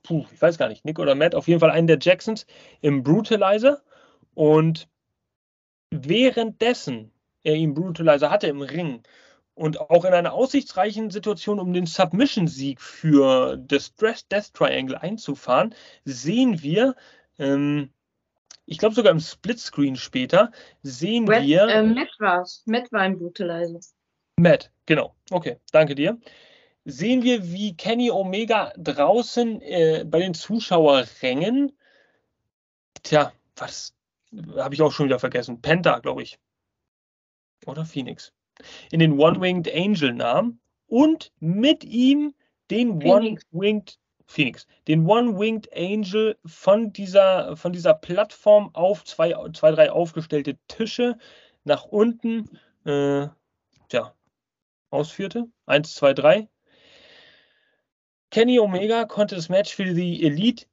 [0.02, 2.46] puh, ich weiß gar nicht, Nick oder Matt, auf jeden Fall einen der Jacksons
[2.80, 3.82] im Brutalizer
[4.34, 4.88] und
[5.90, 7.10] währenddessen
[7.42, 9.02] er ihn Brutalizer hatte im Ring
[9.54, 16.62] und auch in einer aussichtsreichen Situation, um den Submission-Sieg für das Death Triangle einzufahren, sehen
[16.62, 16.96] wir,
[17.38, 17.90] ähm,
[18.64, 20.52] ich glaube sogar im Splitscreen später,
[20.82, 21.68] sehen Red, wir.
[21.68, 22.62] Äh, Matt war es.
[22.66, 23.80] Matt war ein Brutalizer.
[24.40, 25.14] Matt, genau.
[25.30, 26.18] Okay, danke dir.
[26.84, 31.72] Sehen wir, wie Kenny Omega draußen äh, bei den Zuschauerrängen,
[33.02, 33.94] tja, was
[34.56, 35.60] habe ich auch schon wieder vergessen?
[35.60, 36.38] Penta, glaube ich.
[37.66, 38.32] Oder Phoenix
[38.90, 42.34] in den One-Winged Angel nahm und mit ihm
[42.70, 49.90] den One-Winged Phoenix, den One-Winged Angel von dieser, von dieser Plattform auf zwei, zwei, drei
[49.90, 51.18] aufgestellte Tische
[51.64, 52.48] nach unten
[52.84, 53.28] äh,
[53.92, 54.14] ja,
[54.90, 55.46] ausführte.
[55.66, 56.48] Eins, zwei, drei.
[58.30, 60.66] Kenny Omega konnte das Match für die Elite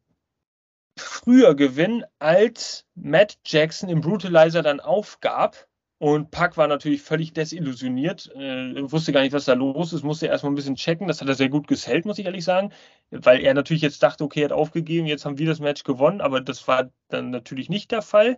[0.97, 5.68] früher gewinnen, als Matt Jackson im Brutalizer dann aufgab.
[5.99, 10.28] Und Pack war natürlich völlig desillusioniert, äh, wusste gar nicht, was da los ist, musste
[10.28, 11.07] erstmal ein bisschen checken.
[11.07, 12.72] Das hat er sehr gut gesellt, muss ich ehrlich sagen,
[13.09, 16.22] weil er natürlich jetzt dachte, okay, er hat aufgegeben, jetzt haben wir das Match gewonnen,
[16.22, 18.38] aber das war dann natürlich nicht der Fall.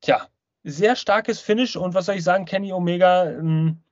[0.00, 0.28] Tja,
[0.62, 3.82] sehr starkes Finish und was soll ich sagen, Kenny Omega, ähm,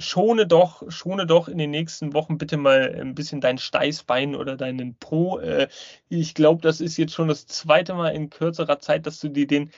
[0.00, 4.56] schone doch, schone doch in den nächsten Wochen bitte mal ein bisschen dein Steißbein oder
[4.56, 5.38] deinen Po.
[5.38, 5.68] Äh,
[6.08, 9.46] ich glaube, das ist jetzt schon das zweite Mal in kürzerer Zeit, dass du dir
[9.46, 9.70] den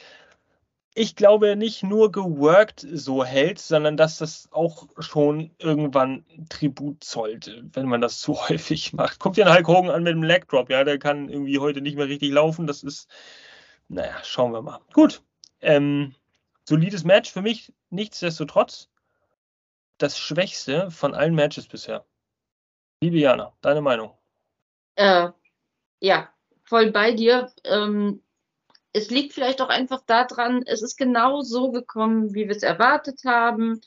[0.95, 7.63] ich glaube, nicht nur geworkt so hält, sondern dass das auch schon irgendwann Tribut zollt,
[7.73, 9.19] wenn man das zu häufig macht.
[9.19, 11.81] Guckt dir den Hulk Hogan an mit dem Leg Drop, ja, der kann irgendwie heute
[11.81, 12.67] nicht mehr richtig laufen.
[12.67, 13.09] Das ist,
[13.89, 14.81] naja, schauen wir mal.
[14.93, 15.23] Gut,
[15.61, 16.15] ähm,
[16.69, 18.92] solides Match für mich, nichtsdestotrotz
[20.03, 22.05] das schwächste von allen Matches bisher.
[23.01, 24.13] Liebe Jana, deine Meinung?
[24.97, 25.29] Äh,
[26.01, 26.29] ja,
[26.65, 27.53] voll bei dir.
[27.65, 28.23] Ähm,
[28.93, 33.21] es liegt vielleicht auch einfach daran, es ist genau so gekommen, wie wir es erwartet
[33.25, 33.81] haben.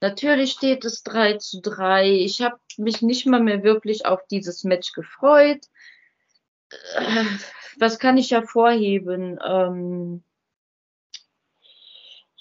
[0.00, 2.10] Natürlich steht es 3 zu 3.
[2.10, 5.66] Ich habe mich nicht mal mehr wirklich auf dieses Match gefreut.
[6.94, 7.24] Äh,
[7.78, 9.38] was kann ich hervorheben?
[9.44, 10.22] Ähm,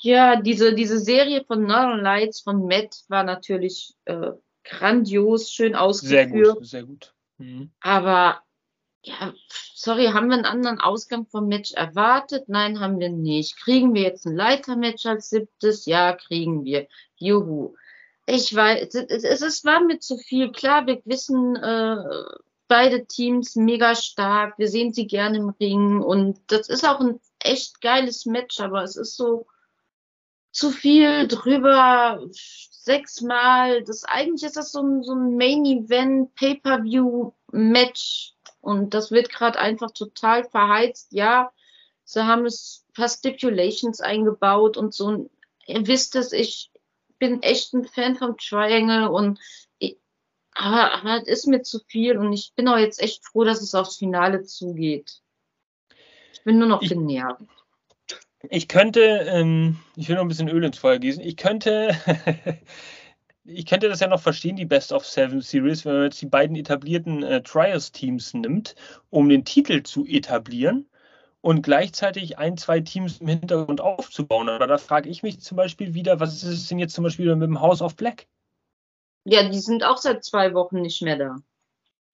[0.02, 4.32] ja, diese, diese Serie von Northern Lights von Matt war natürlich äh,
[4.64, 6.32] grandios, schön ausgeführt.
[6.32, 7.14] Sehr gut, sehr gut.
[7.38, 7.72] Mhm.
[7.82, 8.42] Aber
[9.04, 9.34] ja,
[9.74, 12.48] sorry, haben wir einen anderen Ausgang vom Match erwartet?
[12.48, 13.58] Nein, haben wir nicht.
[13.58, 15.86] Kriegen wir jetzt ein Leitermatch als siebtes?
[15.86, 16.88] Ja, kriegen wir.
[17.16, 17.76] Juhu.
[18.26, 20.52] Ich weiß, es, es, es war mir zu viel.
[20.52, 21.96] Klar, wir wissen, äh,
[22.68, 24.58] beide Teams mega stark.
[24.58, 28.84] Wir sehen sie gerne im Ring und das ist auch ein echt geiles Match, aber
[28.84, 29.48] es ist so
[30.52, 32.26] zu viel drüber.
[32.32, 33.84] Sechsmal.
[33.84, 39.30] Das eigentlich ist das so ein, so ein Main Event Pay-per-View Match und das wird
[39.30, 41.14] gerade einfach total verheizt.
[41.14, 41.52] Ja,
[42.04, 45.30] sie haben es ein paar Stipulations eingebaut und so.
[45.68, 46.72] Ihr wisst es, ich
[47.20, 49.40] bin echt ein Fan vom Triangle und
[50.60, 53.62] aber, aber es ist mir zu viel und ich bin auch jetzt echt froh, dass
[53.62, 55.22] es aufs Finale zugeht.
[56.34, 57.44] Ich bin nur noch ich, genervt.
[58.44, 61.94] Ich könnte, ähm, ich will noch ein bisschen Öl ins Feuer gießen, ich könnte,
[63.44, 66.28] ich könnte das ja noch verstehen, die Best of Seven Series, wenn man jetzt die
[66.28, 68.76] beiden etablierten äh, Trials-Teams nimmt,
[69.10, 70.88] um den Titel zu etablieren
[71.42, 74.50] und gleichzeitig ein, zwei Teams im Hintergrund aufzubauen.
[74.50, 77.34] Aber da frage ich mich zum Beispiel wieder, was ist es denn jetzt zum Beispiel
[77.36, 78.28] mit dem House of Black?
[79.26, 81.36] Ja, die sind auch seit zwei Wochen nicht mehr da.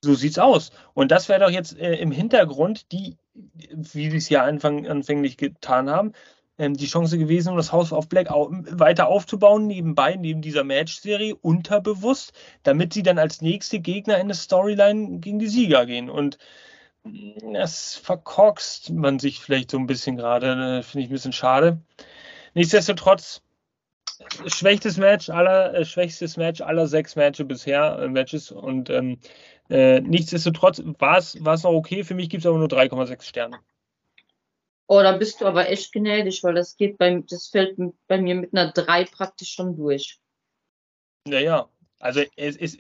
[0.03, 0.71] So sieht's aus.
[0.93, 5.38] Und das wäre doch jetzt äh, im Hintergrund die, wie sie es ja anfang, anfänglich
[5.38, 6.13] getan haben,
[6.57, 11.36] ähm, die Chance gewesen, um das House of Black weiter aufzubauen, nebenbei, neben dieser Match-Serie,
[11.36, 12.33] unterbewusst,
[12.63, 16.09] damit sie dann als nächste Gegner in der Storyline gegen die Sieger gehen.
[16.09, 16.38] Und
[17.53, 21.81] das verkorkst man sich vielleicht so ein bisschen gerade, äh, finde ich ein bisschen schade.
[22.53, 23.41] Nichtsdestotrotz,
[24.47, 29.20] schwächstes Match aller, äh, schwächstes Match aller sechs Matches bisher, äh, Matches und ähm,
[29.70, 32.03] äh, nichtsdestotrotz war es noch okay.
[32.03, 33.59] Für mich gibt es aber nur 3,6 Sterne.
[34.88, 38.36] Oh, da bist du aber echt gnädig, weil das geht bei, das fällt bei mir
[38.36, 40.20] mit einer 3 praktisch schon durch.
[41.28, 42.80] Naja, also es ist,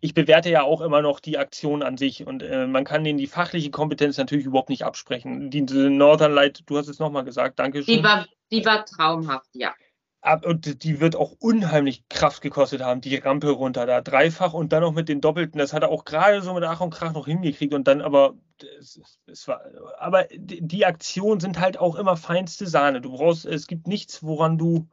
[0.00, 3.18] ich bewerte ja auch immer noch die Aktion an sich und äh, man kann denen
[3.18, 5.50] die fachliche Kompetenz natürlich überhaupt nicht absprechen.
[5.50, 7.96] Die, die Northern Light, du hast es nochmal gesagt, danke schön.
[7.96, 9.74] Die war, die war traumhaft, ja
[10.22, 14.82] und die wird auch unheimlich Kraft gekostet haben, die Rampe runter da, dreifach und dann
[14.82, 17.26] noch mit den Doppelten, das hat er auch gerade so mit Ach und Krach noch
[17.26, 18.34] hingekriegt und dann aber,
[18.78, 19.62] es, es war,
[19.98, 23.00] aber die Aktionen sind halt auch immer feinste Sahne.
[23.00, 24.88] Du brauchst, es gibt nichts, woran du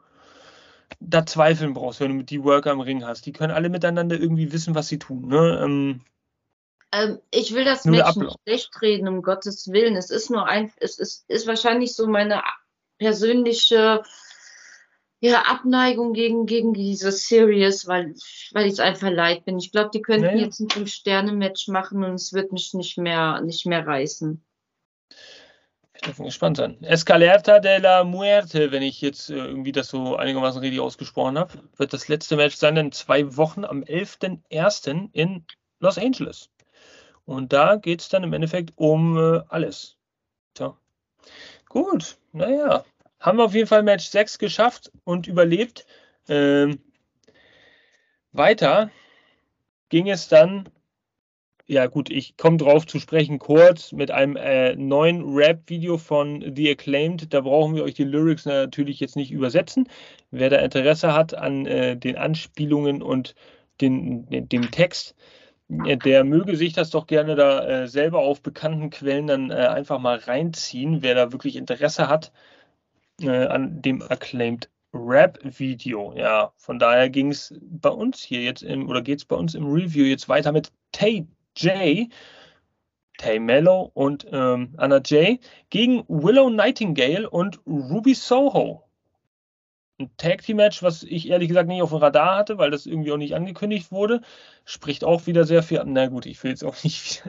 [1.01, 3.25] da zweifeln brauchst, wenn du die Worker im Ring hast.
[3.25, 5.27] Die können alle miteinander irgendwie wissen, was sie tun.
[5.27, 5.59] Ne?
[5.61, 6.01] Ähm,
[6.93, 9.97] ähm, ich will das Match nicht schlecht reden, um Gottes Willen.
[9.97, 12.41] Es ist nur ein, es ist, ist wahrscheinlich so meine
[12.97, 14.03] persönliche
[15.19, 18.13] ja, Abneigung gegen, gegen diese Series, weil,
[18.51, 19.57] weil ich es einfach leid bin.
[19.57, 20.45] Ich glaube, die könnten naja.
[20.45, 24.43] jetzt ein Fünf-Sterne-Match machen und es wird mich nicht mehr, nicht mehr reißen.
[25.95, 26.81] Ich darf gespannt sein.
[26.83, 31.63] Escalata de la Muerte, wenn ich jetzt äh, irgendwie das so einigermaßen richtig ausgesprochen habe,
[31.77, 35.09] wird das letzte Match sein in zwei Wochen am 11.01.
[35.13, 35.43] in
[35.79, 36.49] Los Angeles.
[37.25, 39.97] Und da geht es dann im Endeffekt um äh, alles.
[40.55, 40.77] So.
[41.67, 42.85] Gut, naja,
[43.19, 45.85] haben wir auf jeden Fall Match 6 geschafft und überlebt.
[46.27, 46.79] Ähm,
[48.31, 48.91] weiter
[49.89, 50.69] ging es dann,
[51.65, 56.71] ja gut, ich komme drauf zu sprechen kurz mit einem äh, neuen Rap-Video von The
[56.71, 57.33] Acclaimed.
[57.33, 59.89] Da brauchen wir euch die Lyrics natürlich jetzt nicht übersetzen.
[60.31, 63.35] Wer da Interesse hat an äh, den Anspielungen und
[63.81, 65.15] den, dem Text,
[65.85, 69.55] äh, der möge sich das doch gerne da äh, selber auf bekannten Quellen dann äh,
[69.55, 72.31] einfach mal reinziehen, wer da wirklich Interesse hat
[73.21, 76.13] äh, an dem Acclaimed Rap-Video.
[76.15, 79.55] Ja, von daher ging es bei uns hier jetzt im, oder geht es bei uns
[79.55, 82.09] im Review jetzt weiter mit Tay J,
[83.17, 85.39] Tay Mello und ähm, Anna J
[85.69, 88.83] gegen Willow Nightingale und Ruby Soho.
[89.99, 92.85] Ein Tag Team Match, was ich ehrlich gesagt nicht auf dem Radar hatte, weil das
[92.85, 94.21] irgendwie auch nicht angekündigt wurde,
[94.63, 95.81] spricht auch wieder sehr viel.
[95.85, 97.23] Na gut, ich will jetzt auch nicht.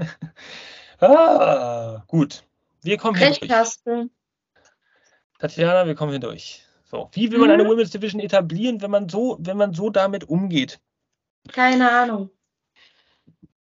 [1.01, 2.45] ah, gut.
[2.82, 4.11] Wir kommen Recht hast du.
[5.39, 6.62] Tatjana, wir kommen hier durch.
[6.84, 7.68] So, wie will man eine mhm.
[7.68, 10.80] Women's Division etablieren, wenn man so, wenn man so damit umgeht?
[11.49, 12.30] Keine Ahnung.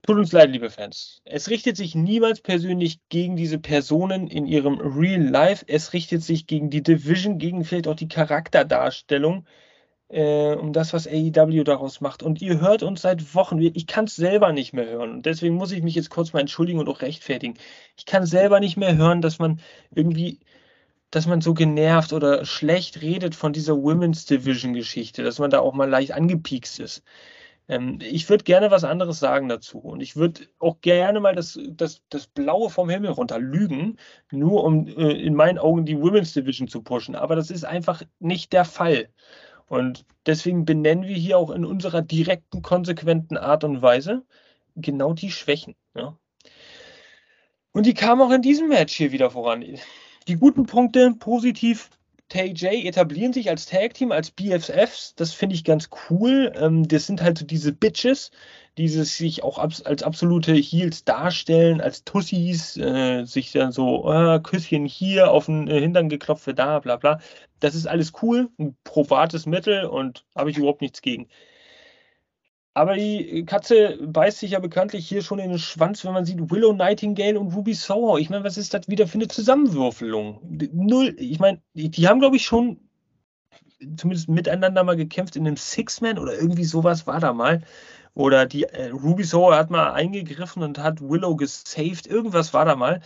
[0.07, 1.21] Tut uns leid, liebe Fans.
[1.25, 5.65] Es richtet sich niemals persönlich gegen diese Personen in ihrem Real Life.
[5.67, 9.45] Es richtet sich gegen die Division, gegen vielleicht auch die Charakterdarstellung,
[10.09, 12.23] äh, um das, was AEW daraus macht.
[12.23, 13.61] Und ihr hört uns seit Wochen.
[13.61, 15.11] Ich kann es selber nicht mehr hören.
[15.11, 17.59] Und deswegen muss ich mich jetzt kurz mal entschuldigen und auch rechtfertigen.
[17.97, 19.61] Ich kann selber nicht mehr hören, dass man
[19.93, 20.39] irgendwie
[21.11, 25.61] dass man so genervt oder schlecht redet von dieser Women's Division Geschichte, dass man da
[25.61, 27.03] auch mal leicht angepiekst ist.
[27.69, 29.79] Ähm, ich würde gerne was anderes sagen dazu.
[29.79, 33.99] Und ich würde auch gerne mal das, das, das Blaue vom Himmel runter lügen,
[34.31, 37.15] nur um äh, in meinen Augen die Women's Division zu pushen.
[37.15, 39.09] Aber das ist einfach nicht der Fall.
[39.67, 44.25] Und deswegen benennen wir hier auch in unserer direkten, konsequenten Art und Weise
[44.77, 45.75] genau die Schwächen.
[45.95, 46.17] Ja.
[47.73, 49.63] Und die kamen auch in diesem Match hier wieder voran.
[50.29, 51.89] Die guten Punkte positiv
[52.29, 55.15] TJ etablieren sich als Tag-Team, als BFFs.
[55.15, 56.53] Das finde ich ganz cool.
[56.57, 58.33] Ähm, das sind halt so diese Bitches,
[58.77, 64.85] die sich auch als absolute Heels darstellen, als Tussis, äh, sich dann so, äh, Küsschen
[64.87, 67.21] hier, auf den äh, Hintern geklopft, da, bla bla.
[67.61, 71.29] Das ist alles cool, ein probates Mittel und habe ich überhaupt nichts gegen.
[72.77, 76.51] Aber die Katze beißt sich ja bekanntlich hier schon in den Schwanz, wenn man sieht
[76.51, 78.19] Willow Nightingale und Ruby Soho.
[78.19, 80.43] Ich meine, was ist das wieder für eine Zusammenwürfelung?
[80.75, 81.17] Null.
[81.19, 82.79] Ich meine, die, die haben, glaube ich, schon
[83.97, 87.63] zumindest miteinander mal gekämpft in einem Six-Man oder irgendwie sowas war da mal.
[88.13, 92.07] Oder die äh, Ruby Soho hat mal eingegriffen und hat Willow gesaved.
[92.07, 93.01] Irgendwas war da mal.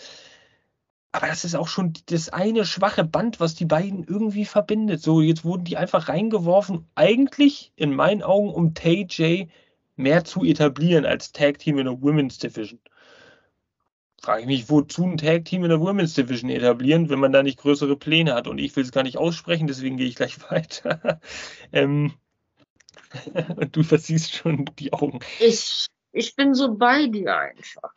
[1.12, 5.02] Aber das ist auch schon das eine schwache Band, was die beiden irgendwie verbindet.
[5.02, 6.86] So, jetzt wurden die einfach reingeworfen.
[6.94, 9.46] Eigentlich in meinen Augen, um TJ
[9.96, 12.80] mehr zu etablieren als Tag Team in der Women's Division.
[14.22, 17.42] Frage ich mich, wozu ein Tag Team in der Women's Division etablieren, wenn man da
[17.42, 18.46] nicht größere Pläne hat?
[18.46, 21.20] Und ich will es gar nicht aussprechen, deswegen gehe ich gleich weiter.
[21.72, 22.12] ähm,
[23.72, 25.18] du versiehst schon die Augen.
[25.40, 27.92] Ich, ich bin so bei dir einfach.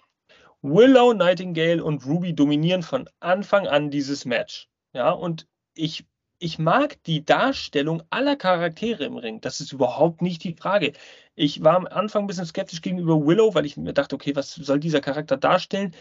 [0.64, 4.70] Willow, Nightingale und Ruby dominieren von Anfang an dieses Match.
[4.94, 5.46] Ja, und
[5.76, 6.06] ich
[6.40, 9.40] ich mag die Darstellung aller Charaktere im Ring.
[9.42, 10.94] Das ist überhaupt nicht die Frage.
[11.36, 14.54] Ich war am Anfang ein bisschen skeptisch gegenüber Willow, weil ich mir dachte, okay, was
[14.54, 15.96] soll dieser Charakter darstellen?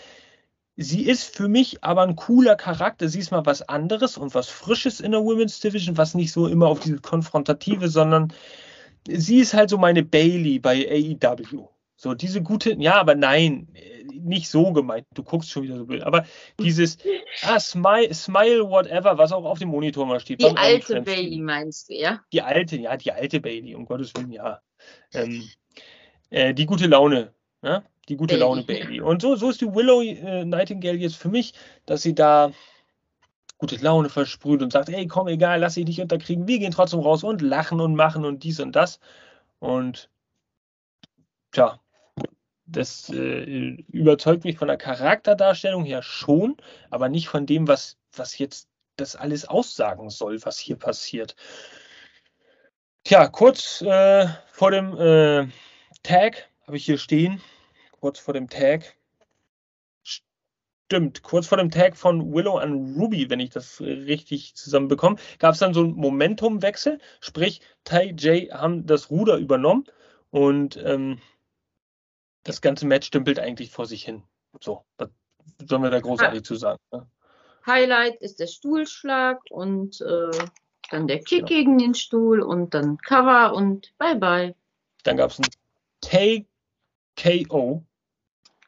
[0.76, 3.08] Sie ist für mich aber ein cooler Charakter.
[3.08, 6.48] Sie ist mal was anderes und was Frisches in der Women's Division, was nicht so
[6.48, 8.32] immer auf diese Konfrontative, sondern
[9.08, 11.68] sie ist halt so meine Bailey bei AEW.
[12.02, 13.68] So, diese gute, ja, aber nein,
[14.12, 15.06] nicht so gemeint.
[15.14, 16.02] Du guckst schon wieder so wild.
[16.02, 16.24] Aber
[16.58, 16.98] dieses,
[17.42, 20.40] ah, smile, smile, whatever, was auch auf dem Monitor mal steht.
[20.40, 22.20] Die alte Bailey meinst du, ja?
[22.32, 24.60] Die alte, ja, die alte Bailey, um Gottes Willen, ja.
[25.14, 25.48] Ähm,
[26.30, 27.84] äh, die gute Laune, ja?
[28.08, 28.40] Die gute Bailey.
[28.40, 29.00] Laune Bailey.
[29.00, 31.54] Und so, so ist die Willow äh, Nightingale jetzt für mich,
[31.86, 32.50] dass sie da
[33.58, 36.98] gute Laune versprüht und sagt, ey, komm, egal, lass dich nicht unterkriegen, wir gehen trotzdem
[36.98, 38.98] raus und lachen und machen und dies und das.
[39.60, 40.10] Und
[41.52, 41.78] tja,
[42.72, 46.56] das äh, überzeugt mich von der Charakterdarstellung her schon,
[46.90, 51.36] aber nicht von dem, was, was jetzt das alles aussagen soll, was hier passiert.
[53.04, 55.48] Tja, kurz äh, vor dem äh,
[56.02, 57.40] Tag habe ich hier stehen,
[57.90, 58.96] kurz vor dem Tag.
[60.04, 65.54] Stimmt, kurz vor dem Tag von Willow an Ruby, wenn ich das richtig zusammenbekomme, gab
[65.54, 69.84] es dann so einen Momentumwechsel, sprich, Tai J haben das Ruder übernommen
[70.30, 71.18] und ähm,
[72.44, 74.22] das ganze Match dümpelt eigentlich vor sich hin.
[74.60, 75.08] So, was
[75.66, 76.78] sollen wir da großartig zu sagen?
[76.92, 77.06] Ne?
[77.66, 80.30] Highlight ist der Stuhlschlag und äh,
[80.90, 81.48] dann der Kick genau.
[81.48, 84.54] gegen den Stuhl und dann Cover und bye bye.
[85.04, 86.46] Dann gab es ein
[87.16, 87.84] KO.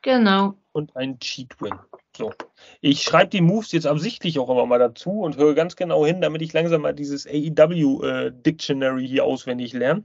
[0.03, 0.55] Genau.
[0.73, 1.79] Und ein Cheat Win.
[2.17, 2.33] So.
[2.81, 6.21] Ich schreibe die Moves jetzt absichtlich auch immer mal dazu und höre ganz genau hin,
[6.21, 10.05] damit ich langsam mal dieses AEW äh, hier auswendig lerne.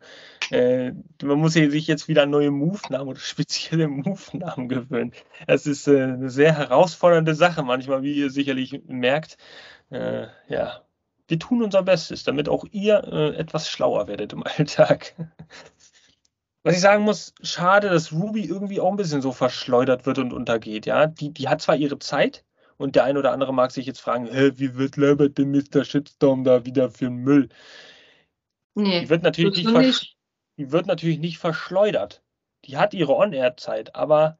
[0.49, 5.13] Äh, man muss hier sich jetzt wieder neue Move-Namen oder spezielle Move-Namen gewöhnen.
[5.45, 9.37] Das ist äh, eine sehr herausfordernde Sache manchmal, wie ihr sicherlich merkt.
[9.91, 10.81] Äh, ja,
[11.27, 15.13] wir tun unser Bestes, damit auch ihr äh, etwas schlauer werdet im Alltag.
[16.69, 20.31] Was ich sagen muss, schade, dass Ruby irgendwie auch ein bisschen so verschleudert wird und
[20.31, 20.85] untergeht.
[20.85, 22.45] Ja, die, die hat zwar ihre Zeit
[22.77, 25.83] und der ein oder andere mag sich jetzt fragen, Hä, wie wird Lambert denn Mr.
[25.83, 27.49] Shitstorm da wieder für Müll?
[28.75, 30.17] Nee, die wird natürlich nicht, nicht,
[30.57, 32.21] die wird natürlich nicht verschleudert.
[32.65, 34.37] Die hat ihre On-Air-Zeit, aber,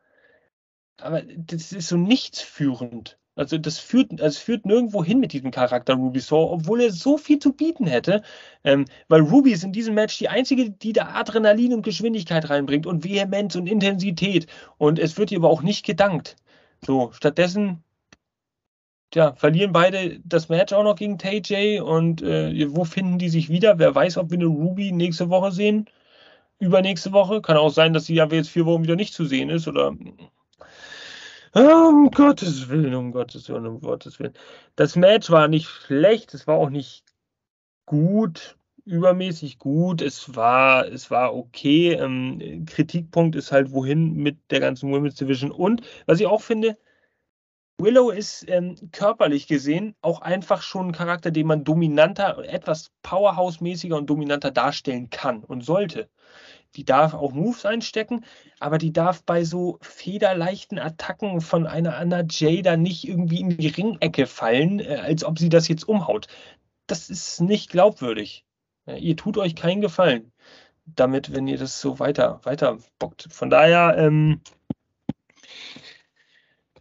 [1.02, 3.19] aber das ist so nichtsführend.
[3.40, 6.92] Also das führt, also es führt nirgendwo hin mit diesem Charakter Ruby Saw, obwohl er
[6.92, 8.22] so viel zu bieten hätte.
[8.66, 12.86] Ähm, weil Ruby ist in diesem Match die einzige, die da Adrenalin und Geschwindigkeit reinbringt
[12.86, 14.48] und Vehemenz und Intensität.
[14.78, 16.36] Und es wird ihr aber auch nicht gedankt.
[16.86, 17.84] So, stattdessen
[19.14, 23.50] ja, verlieren beide das Match auch noch gegen TJ und äh, wo finden die sich
[23.50, 23.80] wieder?
[23.80, 25.90] Wer weiß, ob wir eine Ruby nächste Woche sehen?
[26.60, 27.42] Übernächste Woche.
[27.42, 29.96] Kann auch sein, dass sie ja jetzt vier Wochen wieder nicht zu sehen ist oder
[31.54, 34.34] um Gottes Willen, um Gottes Willen, um Gottes Willen.
[34.76, 37.04] Das Match war nicht schlecht, es war auch nicht
[37.86, 40.02] gut, übermäßig gut.
[40.02, 41.94] Es war, es war okay.
[41.94, 45.52] Ähm, Kritikpunkt ist halt, wohin mit der ganzen Women's Division.
[45.52, 46.78] Und was ich auch finde,
[47.78, 53.96] Willow ist ähm, körperlich gesehen auch einfach schon ein Charakter, den man dominanter, etwas Powerhouse-mäßiger
[53.96, 56.10] und dominanter darstellen kann und sollte.
[56.76, 58.26] Die darf auch Moves einstecken,
[58.60, 63.68] aber die darf bei so federleichten Attacken von einer Anna Jada nicht irgendwie in die
[63.68, 66.28] Ringecke fallen, äh, als ob sie das jetzt umhaut.
[66.88, 68.46] Das ist nicht glaubwürdig.
[68.88, 70.32] Ihr tut euch keinen Gefallen
[70.96, 73.28] damit, wenn ihr das so weiter, weiter bockt.
[73.32, 74.42] Von daher, ähm,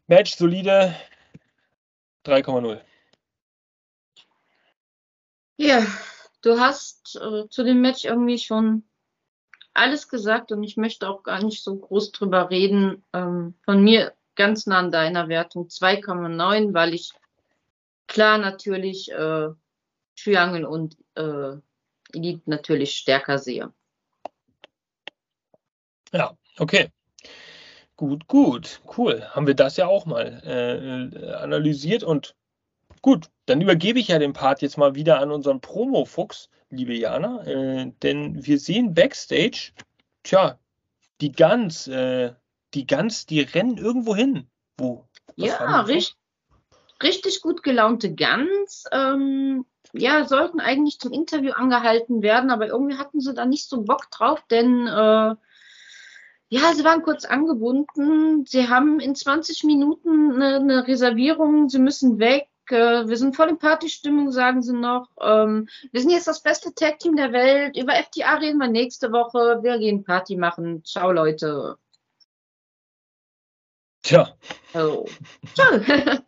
[0.06, 0.94] Match solide
[2.24, 2.80] 3,0.
[5.56, 5.84] Ja,
[6.42, 8.87] du hast äh, zu dem Match irgendwie schon
[9.78, 13.04] alles gesagt und ich möchte auch gar nicht so groß drüber reden.
[13.12, 17.12] Ähm, von mir ganz nah an deiner Wertung 2,9, weil ich
[18.06, 19.48] klar natürlich äh,
[20.16, 21.56] Triangle und äh,
[22.12, 23.72] Elite natürlich stärker sehe.
[26.12, 26.90] Ja, okay.
[27.96, 29.24] Gut, gut, cool.
[29.30, 32.36] Haben wir das ja auch mal äh, äh analysiert und
[33.02, 37.44] gut, dann übergebe ich ja den Part jetzt mal wieder an unseren Promo-Fuchs, liebe Jana,
[37.44, 39.72] äh, denn wir sehen Backstage,
[40.22, 40.58] tja,
[41.20, 42.32] die Guns, äh,
[42.74, 44.48] die Guns, die rennen irgendwo hin.
[44.76, 45.04] Wo?
[45.36, 46.16] ja, richtig,
[47.02, 48.84] richtig gut gelaunte Guns.
[48.92, 53.82] Ähm, ja, sollten eigentlich zum Interview angehalten werden, aber irgendwie hatten sie da nicht so
[53.82, 55.34] Bock drauf, denn äh,
[56.50, 58.46] ja, sie waren kurz angebunden.
[58.46, 61.68] Sie haben in 20 Minuten eine, eine Reservierung.
[61.68, 62.47] Sie müssen weg.
[62.72, 65.08] Äh, wir sind voll in Partystimmung, sagen sie noch.
[65.20, 67.76] Ähm, wir sind jetzt das beste Tag-Team der Welt.
[67.76, 69.62] Über FTA reden wir nächste Woche.
[69.62, 70.84] Wir gehen Party machen.
[70.84, 71.76] Ciao, Leute.
[74.02, 74.36] Tja.
[74.74, 75.06] Oh.
[75.54, 75.80] Ciao.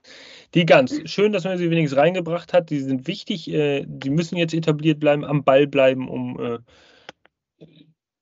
[0.55, 2.71] Die ganz schön, dass man sie wenigstens reingebracht hat.
[2.71, 3.49] Die sind wichtig.
[3.49, 6.59] Äh, die müssen jetzt etabliert bleiben, am Ball bleiben, um äh,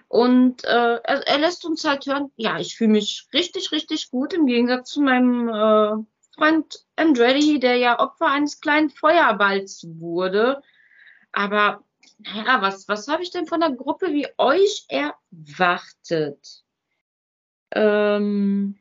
[0.08, 4.34] Und äh, er, er, lässt uns halt hören, ja, ich fühle mich richtig, richtig gut
[4.34, 6.02] im Gegensatz zu meinem äh,
[6.34, 10.62] Freund Andretti, der ja Opfer eines kleinen Feuerballs wurde.
[11.34, 11.84] Aber
[12.20, 16.64] naja, was, was habe ich denn von einer Gruppe wie euch erwartet?
[17.72, 18.80] Ähm,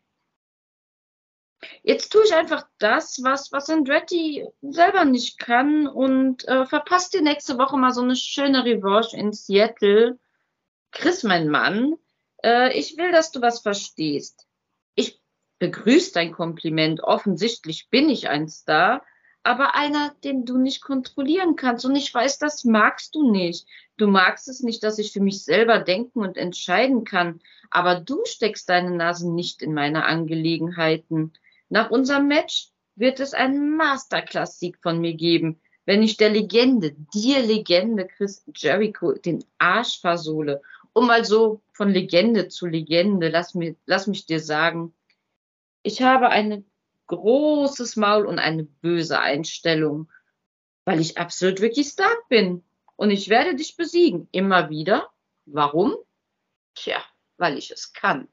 [1.83, 7.23] jetzt tue ich einfach das, was, was Andretti selber nicht kann und äh, verpasst dir
[7.23, 10.19] nächste Woche mal so eine schöne Revanche in Seattle.
[10.91, 11.95] Chris, mein Mann,
[12.43, 14.47] äh, ich will, dass du was verstehst.
[14.95, 15.21] Ich
[15.59, 17.03] begrüße dein Kompliment.
[17.03, 19.03] Offensichtlich bin ich ein Star
[19.49, 21.87] aber einer, den du nicht kontrollieren kannst.
[21.87, 23.67] Und ich weiß, das magst du nicht.
[23.97, 27.41] Du magst es nicht, dass ich für mich selber denken und entscheiden kann.
[27.71, 31.33] Aber du steckst deine Nase nicht in meine Angelegenheiten.
[31.69, 37.41] Nach unserem Match wird es einen Masterclass-Sieg von mir geben, wenn ich der Legende, dir
[37.41, 40.61] Legende Chris Jericho, den Arsch versohle.
[40.93, 44.93] Um mal so von Legende zu Legende, lass, mir, lass mich dir sagen,
[45.83, 46.65] ich habe eine
[47.07, 50.11] großes Maul und eine böse Einstellung,
[50.85, 52.65] weil ich absolut wirklich stark bin.
[52.97, 54.29] Und ich werde dich besiegen.
[54.33, 55.09] Immer wieder.
[55.47, 55.95] Warum?
[56.75, 57.03] Tja,
[57.37, 58.29] weil ich es kann.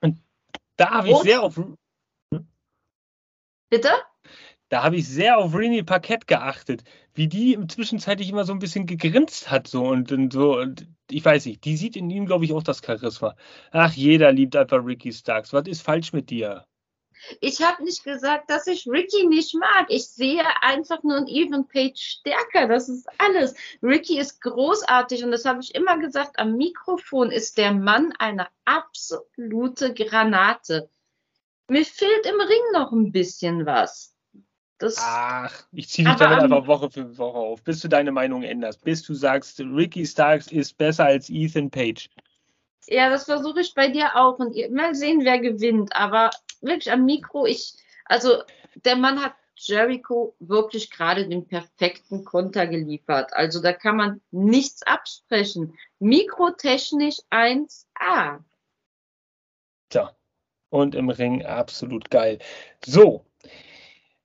[0.00, 0.22] Und
[0.78, 1.56] da habe ich sehr auf.
[1.56, 1.76] Hm?
[3.70, 3.90] Bitte?
[4.70, 8.58] Da habe ich sehr auf Rini Parkett geachtet, wie die im Zwischenzeitlich immer so ein
[8.58, 10.58] bisschen gegrinst hat so und, und so.
[10.58, 13.34] Und ich weiß nicht, die sieht in ihm, glaube ich, auch das Charisma.
[13.70, 15.52] Ach, jeder liebt einfach Ricky Starks.
[15.52, 16.66] Was ist falsch mit dir?
[17.40, 19.86] Ich habe nicht gesagt, dass ich Ricky nicht mag.
[19.88, 22.68] Ich sehe einfach nur ein Even Page stärker.
[22.68, 23.54] Das ist alles.
[23.82, 26.38] Ricky ist großartig und das habe ich immer gesagt.
[26.38, 30.90] Am Mikrofon ist der Mann eine absolute Granate.
[31.68, 34.14] Mir fehlt im Ring noch ein bisschen was.
[34.78, 38.44] Das, Ach, ich ziehe dich damit einfach Woche für Woche auf, bis du deine Meinung
[38.44, 42.08] änderst, bis du sagst, Ricky Starks ist besser als Ethan Page.
[42.86, 45.94] Ja, das versuche ich bei dir auch und mal sehen, wer gewinnt.
[45.94, 46.30] Aber
[46.60, 48.42] wirklich am Mikro, ich, also
[48.74, 53.32] der Mann hat Jericho wirklich gerade den perfekten Konter geliefert.
[53.32, 55.76] Also da kann man nichts absprechen.
[55.98, 58.44] Mikrotechnisch 1A.
[59.88, 60.16] Tja,
[60.68, 62.38] und im Ring absolut geil.
[62.84, 63.24] So,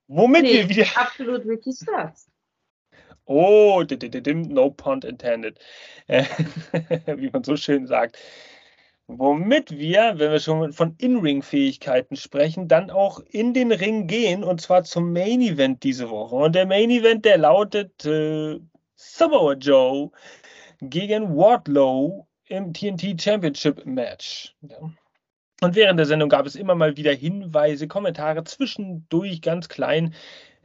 [0.08, 0.86] Womit nee, wir wieder.
[0.96, 2.30] Absolut Ricky Starks.
[3.26, 5.58] Oh, no pun intended.
[6.08, 8.18] Wie man so schön sagt.
[9.06, 14.62] Womit wir, wenn wir schon von In-Ring-Fähigkeiten sprechen, dann auch in den Ring gehen und
[14.62, 16.36] zwar zum Main Event diese Woche.
[16.36, 18.58] Und der Main Event, der lautet äh,
[18.94, 20.10] Samoa Joe
[20.80, 24.54] gegen Wardlow im TNT Championship Match.
[24.62, 24.90] Ja.
[25.60, 30.14] Und während der Sendung gab es immer mal wieder Hinweise, Kommentare zwischendurch ganz klein,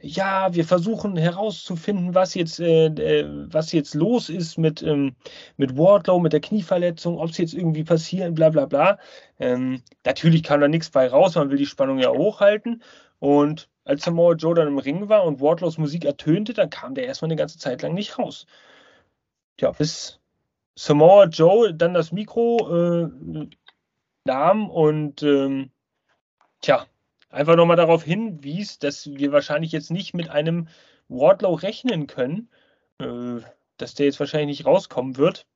[0.02, 5.14] ja, wir versuchen herauszufinden, was jetzt, äh, äh, was jetzt los ist mit, ähm,
[5.56, 8.98] mit Wardlow, mit der Knieverletzung, ob es jetzt irgendwie passiert, bla bla bla.
[9.38, 12.82] Ähm, natürlich kam da nichts bei raus, man will die Spannung ja hochhalten.
[13.18, 17.06] Und als Samoa Joe dann im Ring war und Wardlows Musik ertönte, dann kam der
[17.06, 18.46] erstmal eine ganze Zeit lang nicht raus.
[19.60, 20.20] Ja, bis
[20.76, 23.48] Samoa Joe dann das Mikro äh,
[24.24, 25.70] nahm und ähm,
[26.62, 26.86] tja,
[27.30, 30.68] einfach nochmal darauf hinwies, dass wir wahrscheinlich jetzt nicht mit einem
[31.08, 32.50] Wardlow rechnen können,
[32.98, 33.40] äh,
[33.76, 35.46] dass der jetzt wahrscheinlich nicht rauskommen wird,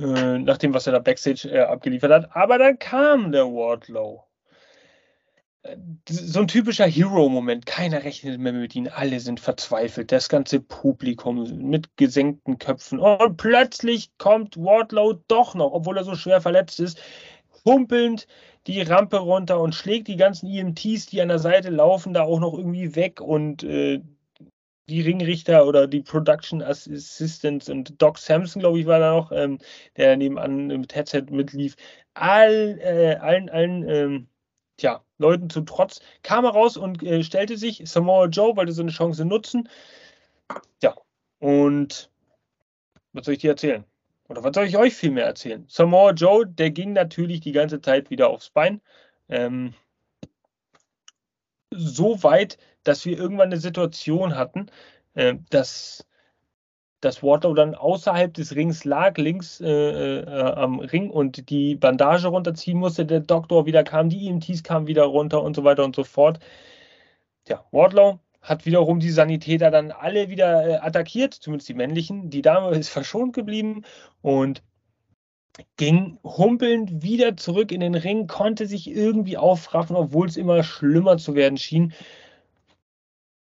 [0.00, 2.36] äh, nach dem, was er da Backstage äh, abgeliefert hat.
[2.36, 4.24] Aber dann kam der Wardlow.
[5.62, 5.76] Äh,
[6.08, 7.66] so ein typischer Hero-Moment.
[7.66, 8.88] Keiner rechnet mehr mit ihm.
[8.94, 10.12] Alle sind verzweifelt.
[10.12, 12.98] Das ganze Publikum mit gesenkten Köpfen.
[12.98, 17.00] Und plötzlich kommt Wardlow doch noch, obwohl er so schwer verletzt ist,
[17.68, 18.26] humpelnd
[18.66, 22.40] die Rampe runter und schlägt die ganzen EMTs, die an der Seite laufen, da auch
[22.40, 24.02] noch irgendwie weg und äh,
[24.88, 29.58] die Ringrichter oder die Production Assistants und Doc Samson, glaube ich, war da noch, ähm,
[29.96, 31.76] der nebenan mit Headset mitlief.
[32.14, 34.28] All, äh, allen, allen, ähm,
[34.78, 37.82] tja, Leuten zu Trotz, kam er raus und äh, stellte sich.
[37.84, 39.68] Samoa Joe wollte so eine Chance nutzen.
[40.82, 40.94] Ja,
[41.38, 42.10] und
[43.12, 43.84] was soll ich dir erzählen?
[44.28, 45.64] Oder was soll ich euch viel mehr erzählen?
[45.68, 48.82] Samoa Joe, der ging natürlich die ganze Zeit wieder aufs Bein.
[49.28, 49.74] Ähm,
[51.70, 54.70] so weit, dass wir irgendwann eine Situation hatten,
[55.14, 56.06] äh, dass,
[57.00, 62.28] dass Wardlow dann außerhalb des Rings lag, links äh, äh, am Ring und die Bandage
[62.28, 63.06] runterziehen musste.
[63.06, 66.38] Der Doktor wieder kam, die EMTs kamen wieder runter und so weiter und so fort.
[67.48, 72.30] Ja, Wardlow hat wiederum die Sanitäter dann alle wieder äh, attackiert, zumindest die männlichen.
[72.30, 73.84] Die Dame ist verschont geblieben
[74.22, 74.62] und
[75.76, 81.18] ging humpelnd wieder zurück in den Ring, konnte sich irgendwie aufraffen, obwohl es immer schlimmer
[81.18, 81.92] zu werden schien.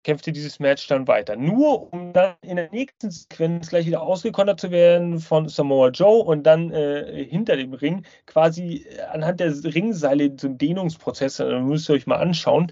[0.03, 1.35] Kämpfte dieses Match dann weiter.
[1.35, 6.23] Nur um dann in der nächsten Sequenz gleich wieder ausgekontert zu werden von Samoa Joe
[6.23, 11.89] und dann äh, hinter dem Ring quasi anhand der Ringseile so ein Dehnungsprozess, da müsst
[11.89, 12.71] ihr euch mal anschauen,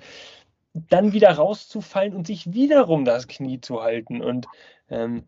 [0.75, 4.47] dann wieder rauszufallen und sich wiederum das Knie zu halten und
[4.89, 5.23] ähm,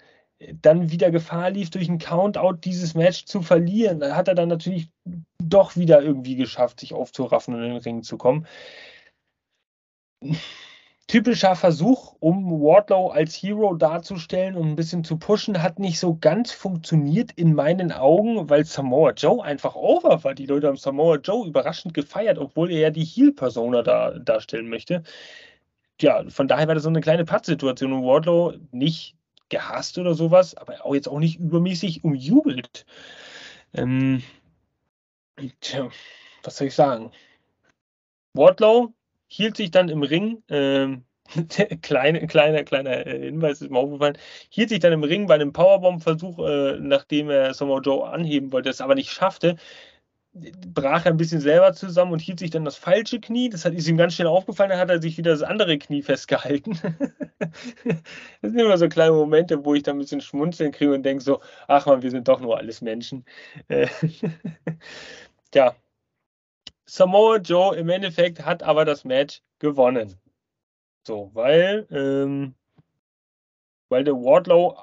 [0.62, 4.00] dann wieder Gefahr lief, durch einen Countout dieses Match zu verlieren.
[4.00, 4.90] Da hat er dann natürlich
[5.42, 8.46] doch wieder irgendwie geschafft, sich aufzuraffen und in den Ring zu kommen.
[11.08, 16.18] Typischer Versuch, um Wardlow als Hero darzustellen und ein bisschen zu pushen, hat nicht so
[16.18, 20.36] ganz funktioniert in meinen Augen, weil Samoa Joe einfach over war.
[20.36, 25.04] Die Leute haben Samoa Joe überraschend gefeiert, obwohl er ja die Heel-Persona da, darstellen möchte.
[26.02, 29.16] Ja, von daher war das so eine kleine Pattsituation und Wardlow nicht
[29.48, 32.86] gehasst oder sowas, aber auch jetzt auch nicht übermäßig umjubelt.
[33.74, 34.22] Ähm,
[35.62, 35.90] tja,
[36.44, 37.12] was soll ich sagen?
[38.34, 38.94] Wardlow
[39.28, 41.06] hielt sich dann im Ring, ähm,
[41.82, 44.18] kleine, kleiner, kleiner äh, Hinweis ist mir aufgefallen,
[44.50, 48.70] hielt sich dann im Ring bei einem Powerbomb-Versuch, äh, nachdem er Samoa Joe anheben wollte,
[48.70, 49.58] es aber nicht schaffte,
[50.74, 53.50] brach er ein bisschen selber zusammen und hielt sich dann das falsche Knie.
[53.50, 56.02] Das hat, ist ihm ganz schnell aufgefallen, dann hat er sich wieder das andere Knie
[56.02, 56.80] festgehalten.
[57.40, 61.24] das sind immer so kleine Momente, wo ich dann ein bisschen schmunzeln kriege und denke
[61.24, 63.26] so, ach man, wir sind doch nur alles Menschen.
[65.54, 65.76] ja,
[66.88, 70.16] Samoa Joe im Endeffekt hat aber das Match gewonnen.
[71.04, 72.56] So, weil, ähm,
[73.90, 74.78] weil der Wardlow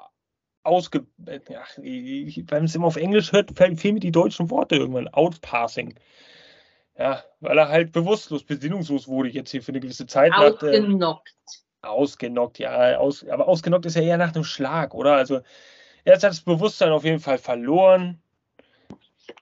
[0.63, 1.05] ausge.
[1.27, 5.07] Ach, wenn man es immer auf Englisch hört, fehlen mir die deutschen Worte irgendwann.
[5.07, 5.95] Outpassing.
[6.97, 10.31] Ja, weil er halt bewusstlos, besinnungslos wurde jetzt hier für eine gewisse Zeit.
[10.33, 11.35] Ausgenockt.
[11.81, 12.97] Nach, äh, ausgenockt, ja.
[12.97, 15.15] Aus, aber ausgenockt ist ja eher nach einem Schlag, oder?
[15.15, 15.41] Also,
[16.03, 18.21] er hat das Bewusstsein auf jeden Fall verloren.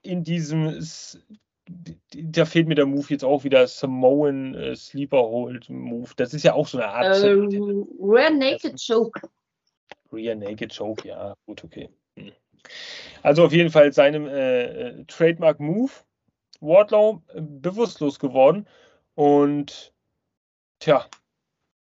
[0.02, 0.82] In diesem
[1.66, 6.10] da fehlt mir der Move jetzt auch wieder Samoan äh, Sleeper Hold Move.
[6.16, 7.24] Das ist ja auch so eine Art.
[7.24, 9.22] Uh, Rear Naked Choke.
[10.12, 11.90] Rear Naked Choke, ja, gut, okay.
[12.18, 12.32] Hm.
[13.22, 15.92] Also auf jeden Fall seinem äh, äh, Trademark Move.
[16.64, 18.68] Wardlow äh, bewusstlos geworden
[19.16, 19.94] und
[20.80, 21.06] tja,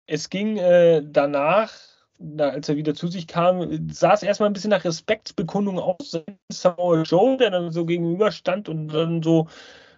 [0.07, 1.73] es ging äh, danach
[2.21, 6.23] na, als er wieder zu sich kam, sah es erstmal ein bisschen nach Respektsbekundung aus.
[6.53, 9.49] Samoa Joe, der dann so gegenüber stand und dann so,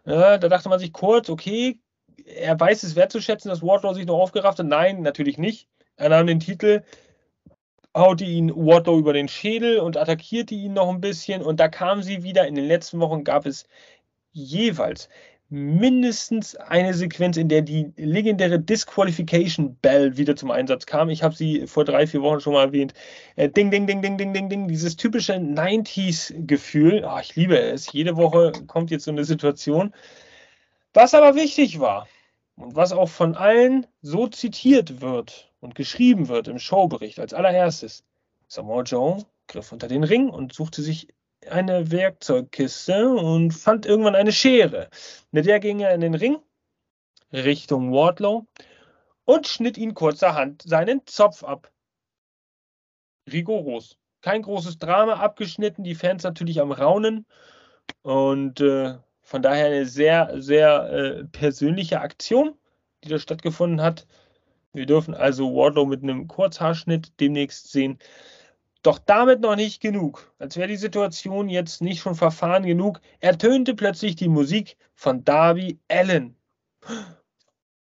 [0.07, 1.81] ja, da dachte man sich kurz, okay,
[2.25, 4.67] er weiß es wertzuschätzen, dass Wardlow sich noch aufgerafft hat.
[4.67, 5.69] Nein, natürlich nicht.
[5.97, 6.83] Er nahm den Titel
[7.97, 11.43] haute ihn Wardlow über den Schädel und attackierte ihn noch ein bisschen.
[11.43, 12.47] Und da kam sie wieder.
[12.47, 13.67] In den letzten Wochen gab es
[14.33, 15.09] jeweils
[15.53, 21.11] mindestens eine Sequenz, in der die legendäre Disqualification Bell wieder zum Einsatz kam.
[21.11, 22.95] Ich habe sie vor drei, vier Wochen schon mal erwähnt.
[23.37, 24.67] Äh, ding, ding, ding, ding, ding, ding, ding.
[24.67, 27.03] Dieses typische 90s-Gefühl.
[27.05, 27.93] Oh, ah, ich liebe es.
[27.93, 29.93] Jede Woche kommt jetzt so eine Situation.
[30.95, 32.09] Was aber wichtig war
[32.57, 38.05] und was auch von allen so zitiert wird und geschrieben wird im Showbericht als allererstes.
[38.49, 39.19] Samoa Joe
[39.49, 41.09] griff unter den Ring und suchte sich
[41.51, 44.89] eine Werkzeugkiste und fand irgendwann eine Schere.
[45.31, 46.39] Mit der ging er in den Ring
[47.33, 48.47] Richtung Wardlow
[49.25, 51.71] und schnitt ihn kurzerhand seinen Zopf ab.
[53.31, 53.97] Rigoros.
[54.21, 57.27] Kein großes Drama abgeschnitten, die Fans natürlich am Raunen
[58.03, 62.55] und äh, von daher eine sehr, sehr äh, persönliche Aktion,
[63.03, 64.07] die da stattgefunden hat.
[64.73, 67.99] Wir dürfen also Wardlow mit einem Kurzhaarschnitt demnächst sehen.
[68.83, 70.33] Doch damit noch nicht genug.
[70.39, 75.79] Als wäre die Situation jetzt nicht schon verfahren genug, ertönte plötzlich die Musik von Darby
[75.89, 76.37] Allen.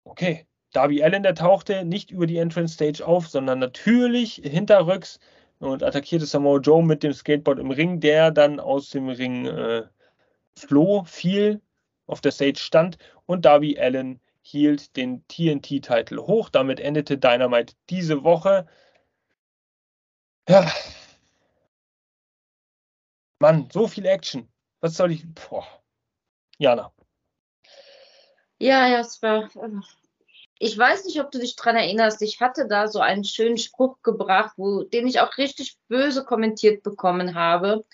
[0.03, 5.19] Okay, Darby Allen, der tauchte nicht über die Entrance Stage auf, sondern natürlich hinterrücks
[5.59, 9.83] und attackierte Samoa Joe mit dem Skateboard im Ring, der dann aus dem Ring äh,
[10.55, 11.61] floh, fiel,
[12.05, 16.49] auf der Stage stand und Darby Allen hielt den TNT-Titel hoch.
[16.49, 18.67] Damit endete Dynamite diese Woche.
[20.49, 20.71] Ja.
[23.39, 24.49] Mann, so viel Action.
[24.81, 25.25] Was soll ich.
[25.33, 25.65] Boah.
[26.57, 26.93] Jana.
[28.59, 29.49] Ja, Jasper.
[30.59, 32.21] Ich weiß nicht, ob du dich daran erinnerst.
[32.21, 36.83] Ich hatte da so einen schönen Spruch gebracht, wo, den ich auch richtig böse kommentiert
[36.83, 37.85] bekommen habe.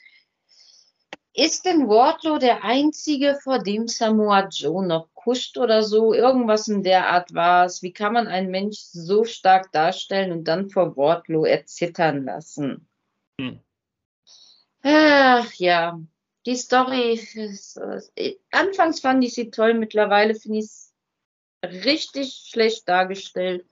[1.41, 6.14] Ist denn Wardlow der Einzige, vor dem Samoa Joe noch kuscht oder so?
[6.14, 7.82] Irgendwas in der Art war es.
[7.82, 12.90] Wie kann man einen Mensch so stark darstellen und dann vor Wardlow erzittern lassen?
[13.40, 13.61] Hm.
[14.84, 16.02] Ach ja,
[16.45, 17.14] die Story.
[17.14, 17.78] Ist,
[18.16, 20.94] äh, anfangs fand ich sie toll, mittlerweile finde ich es
[21.64, 23.66] richtig schlecht dargestellt.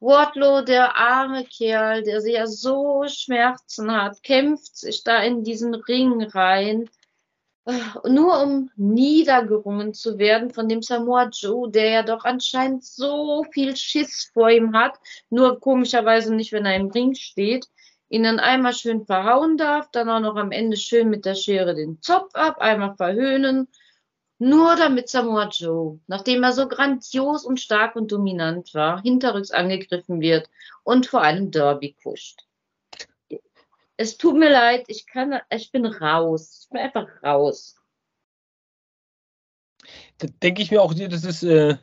[0.00, 5.74] Wardlow, der arme Kerl, der sich ja so Schmerzen hat, kämpft sich da in diesen
[5.74, 6.90] Ring rein,
[8.08, 13.76] nur um niedergerungen zu werden von dem Samoa Joe, der ja doch anscheinend so viel
[13.76, 14.98] Schiss vor ihm hat,
[15.30, 17.66] nur komischerweise nicht, wenn er im Ring steht,
[18.08, 21.74] ihn dann einmal schön verhauen darf, dann auch noch am Ende schön mit der Schere
[21.74, 23.68] den Zopf ab, einmal verhöhnen
[24.38, 30.20] nur damit Samoa Joe, nachdem er so grandios und stark und dominant war, hinterrücks angegriffen
[30.20, 30.50] wird
[30.84, 32.45] und vor allem Derby kuscht.
[33.96, 36.62] Es tut mir leid, ich kann, ich bin raus.
[36.62, 37.76] Ich bin einfach raus.
[40.18, 41.76] Da denke ich mir auch, das ist, äh,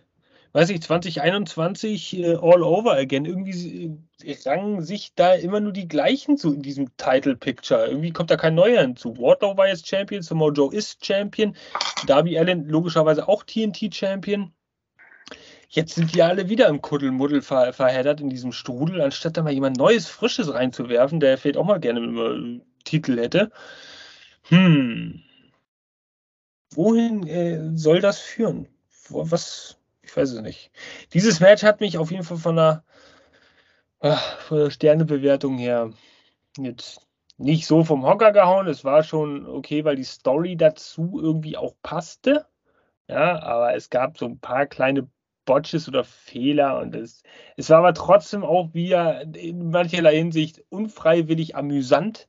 [0.51, 3.25] weiß ich, 2021 äh, all over again.
[3.25, 7.87] Irgendwie äh, rangen sich da immer nur die gleichen zu in diesem Title Picture.
[7.87, 9.17] Irgendwie kommt da kein neuer hinzu.
[9.17, 11.55] Wardlow war jetzt Champion, Samoa Joe ist Champion,
[12.05, 14.53] Darby Allen logischerweise auch TNT Champion.
[15.73, 19.51] Jetzt sind die alle wieder im Kuddelmuddel ver verheddert in diesem Strudel, anstatt da mal
[19.51, 23.51] jemand Neues, Frisches reinzuwerfen, der vielleicht auch mal gerne einen Titel hätte.
[24.49, 25.23] Hm.
[26.75, 28.67] Wohin äh, soll das führen?
[29.09, 30.69] Was, ich weiß es nicht.
[31.13, 32.83] Dieses Match hat mich auf jeden Fall von der,
[34.01, 34.15] äh,
[34.47, 35.89] von der Sternebewertung her
[36.55, 37.01] jetzt
[37.37, 38.67] nicht so vom Hocker gehauen.
[38.67, 42.45] Es war schon okay, weil die Story dazu irgendwie auch passte.
[43.07, 45.09] Ja, aber es gab so ein paar kleine
[45.45, 47.23] Botches oder Fehler und es,
[47.57, 52.27] es war aber trotzdem auch wieder in mancherlei Hinsicht unfreiwillig amüsant.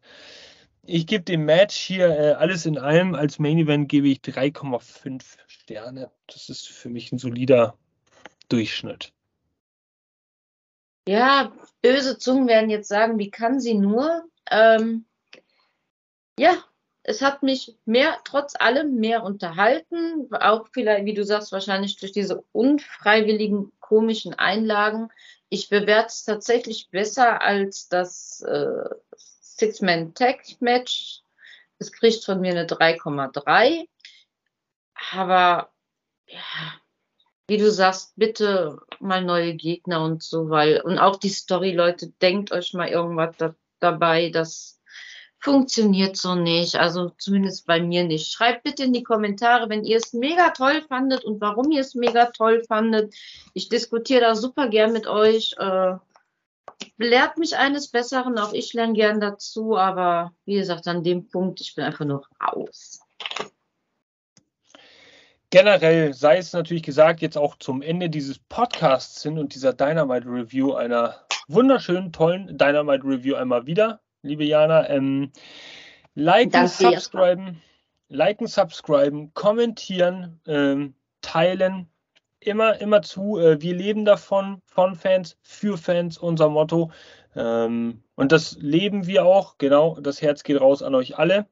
[0.87, 5.23] Ich gebe dem Match hier äh, alles in allem als Main Event gebe ich 3,5
[5.47, 6.11] Sterne.
[6.27, 7.77] Das ist für mich ein solider
[8.49, 9.13] Durchschnitt.
[11.09, 14.25] Ja, böse Zungen werden jetzt sagen, wie kann sie nur?
[14.51, 15.07] Ähm,
[16.39, 16.57] ja,
[17.07, 20.27] es hat mich mehr, trotz allem mehr unterhalten.
[20.33, 25.11] Auch vielleicht, wie du sagst, wahrscheinlich durch diese unfreiwilligen komischen Einlagen.
[25.51, 31.21] Ich bewerte es tatsächlich besser als das äh, Six-Man-Tag-Match.
[31.79, 33.87] Es kriegt von mir eine 3,3.
[35.13, 35.71] Aber
[36.27, 36.41] ja,
[37.47, 42.09] wie du sagst, bitte mal neue Gegner und so, weil, und auch die Story, Leute,
[42.23, 44.74] denkt euch mal irgendwas da, dabei, das
[45.45, 48.33] funktioniert so nicht, also zumindest bei mir nicht.
[48.33, 51.95] Schreibt bitte in die Kommentare, wenn ihr es mega toll fandet und warum ihr es
[51.95, 53.15] mega toll fandet.
[53.53, 55.55] Ich diskutiere da super gern mit euch.
[55.59, 55.97] Äh,
[56.97, 61.61] lehrt mich eines Besseren, auch ich lerne gern dazu, aber wie gesagt, an dem Punkt,
[61.61, 63.01] ich bin einfach nur raus.
[65.51, 70.27] Generell sei es natürlich gesagt, jetzt auch zum Ende dieses Podcasts hin und dieser Dynamite
[70.27, 74.89] Review einer wunderschönen, tollen Dynamite Review einmal wieder, liebe Jana.
[74.89, 75.31] Ähm,
[76.15, 77.63] liken, subscriben,
[78.09, 81.89] liken, subscriben, kommentieren, ähm, teilen.
[82.41, 83.39] Immer, immer zu.
[83.39, 86.91] Äh, wir leben davon, von Fans, für Fans, unser Motto.
[87.37, 89.57] Ähm, und das leben wir auch.
[89.59, 91.47] Genau, das Herz geht raus an euch alle.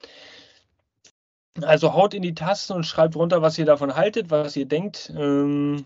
[1.60, 5.12] Also haut in die Tasten und schreibt runter, was ihr davon haltet, was ihr denkt.
[5.16, 5.84] Ähm,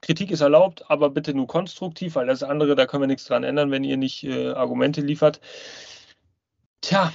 [0.00, 3.44] Kritik ist erlaubt, aber bitte nur konstruktiv, weil das andere, da können wir nichts dran
[3.44, 5.40] ändern, wenn ihr nicht äh, Argumente liefert.
[6.80, 7.12] Tja,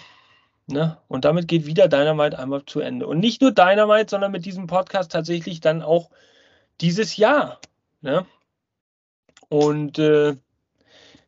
[0.67, 0.97] ne?
[1.07, 3.07] Und damit geht wieder Dynamite einmal zu Ende.
[3.07, 6.09] Und nicht nur Dynamite, sondern mit diesem Podcast tatsächlich dann auch
[6.81, 7.59] dieses Jahr.
[8.01, 8.25] Ne?
[9.49, 10.35] Und äh,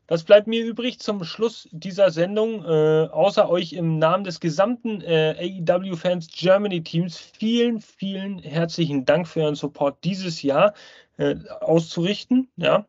[0.07, 5.01] was bleibt mir übrig zum Schluss dieser Sendung, äh, außer euch im Namen des gesamten
[5.01, 10.73] äh, AEW Fans Germany Teams vielen, vielen herzlichen Dank für euren Support dieses Jahr
[11.17, 12.85] äh, auszurichten, ja.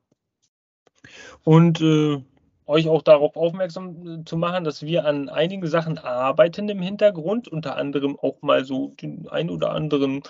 [1.42, 2.22] Und äh,
[2.68, 7.48] euch auch darauf aufmerksam äh, zu machen, dass wir an einigen Sachen arbeiten im Hintergrund,
[7.48, 10.22] unter anderem auch mal so den ein oder anderen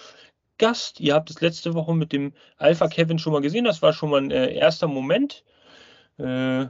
[0.56, 1.00] Gast.
[1.00, 4.10] Ihr habt es letzte Woche mit dem Alpha Kevin schon mal gesehen, das war schon
[4.10, 5.44] mal ein äh, erster Moment.
[6.18, 6.66] Äh,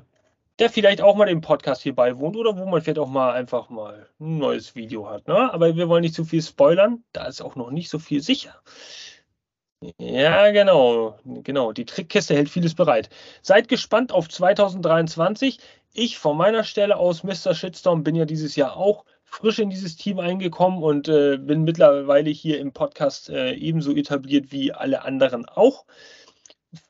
[0.59, 3.71] der vielleicht auch mal den Podcast hier beiwohnt oder wo man vielleicht auch mal einfach
[3.71, 5.29] mal ein neues Video hat.
[5.29, 5.53] Ne?
[5.53, 8.61] Aber wir wollen nicht zu viel spoilern, da ist auch noch nicht so viel sicher.
[9.99, 11.73] Ja, genau, genau.
[11.73, 13.11] Die Trickkiste hält vieles bereit.
[13.43, 15.59] Seid gespannt auf 2023.
[15.95, 17.55] Ich von meiner Stelle aus, Mr.
[17.55, 22.31] Shitstorm, bin ja dieses Jahr auch frisch in dieses Team eingekommen und äh, bin mittlerweile
[22.31, 25.85] hier im Podcast äh, ebenso etabliert wie alle anderen auch.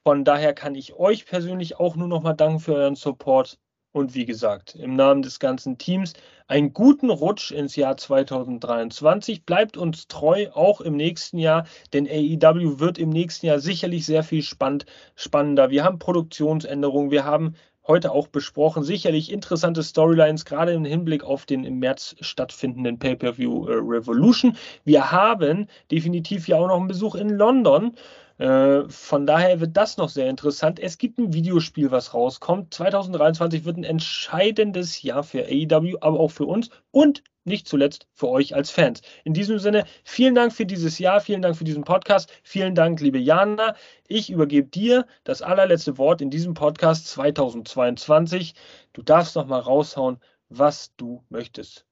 [0.03, 3.59] Von daher kann ich euch persönlich auch nur noch mal danken für euren Support.
[3.99, 6.13] Und wie gesagt, im Namen des ganzen Teams
[6.47, 9.45] einen guten Rutsch ins Jahr 2023.
[9.45, 14.23] Bleibt uns treu, auch im nächsten Jahr, denn AEW wird im nächsten Jahr sicherlich sehr
[14.23, 15.71] viel spannend, spannender.
[15.71, 17.57] Wir haben Produktionsänderungen, wir haben
[17.89, 18.85] heute auch besprochen.
[18.85, 24.57] Sicherlich interessante Storylines, gerade im Hinblick auf den im März stattfindenden Pay-Per-View äh, Revolution.
[24.85, 27.97] Wir haben definitiv ja auch noch einen Besuch in London.
[28.39, 30.79] Äh, von daher wird das noch sehr interessant.
[30.79, 32.73] Es gibt ein Videospiel, was rauskommt.
[32.73, 38.29] 2023 wird ein entscheidendes Jahr für AEW, aber auch für uns und nicht zuletzt für
[38.29, 39.03] euch als Fans.
[39.25, 43.01] In diesem Sinne, vielen Dank für dieses Jahr, vielen Dank für diesen Podcast, vielen Dank,
[43.01, 43.75] liebe Jana.
[44.07, 48.55] Ich übergebe dir das allerletzte Wort in diesem Podcast 2022.
[48.93, 51.87] Du darfst noch mal raushauen, was du möchtest.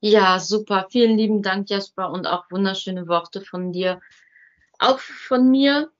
[0.00, 0.86] Ja, super.
[0.90, 4.00] Vielen lieben Dank, Jasper, und auch wunderschöne Worte von dir.
[4.78, 5.90] Auch von mir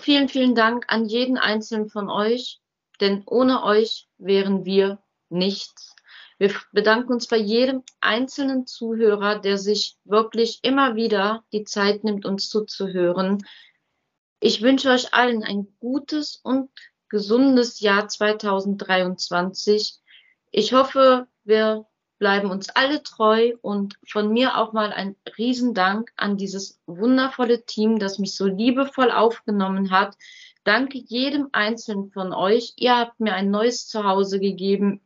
[0.00, 2.60] vielen, vielen Dank an jeden einzelnen von euch,
[3.00, 5.94] denn ohne euch wären wir nichts.
[6.38, 12.24] Wir bedanken uns bei jedem einzelnen Zuhörer, der sich wirklich immer wieder die Zeit nimmt,
[12.24, 13.46] uns zuzuhören.
[14.40, 16.70] Ich wünsche euch allen ein gutes und
[17.08, 20.00] gesundes Jahr 2023.
[20.50, 21.86] Ich hoffe, wir
[22.22, 27.98] bleiben uns alle treu und von mir auch mal ein Riesendank an dieses wundervolle Team,
[27.98, 30.16] das mich so liebevoll aufgenommen hat.
[30.62, 32.74] Danke jedem Einzelnen von euch.
[32.76, 35.00] Ihr habt mir ein neues Zuhause gegeben.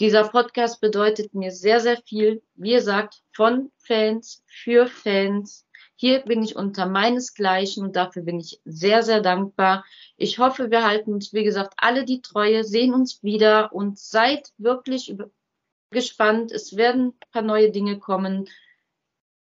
[0.00, 2.42] Dieser Podcast bedeutet mir sehr, sehr viel.
[2.56, 5.68] Wie gesagt, von Fans, für Fans.
[5.94, 9.84] Hier bin ich unter meinesgleichen und dafür bin ich sehr, sehr dankbar.
[10.16, 14.50] Ich hoffe, wir halten uns, wie gesagt, alle die Treue, sehen uns wieder und seid
[14.58, 15.14] wirklich
[15.90, 16.52] gespannt.
[16.52, 18.48] Es werden ein paar neue Dinge kommen.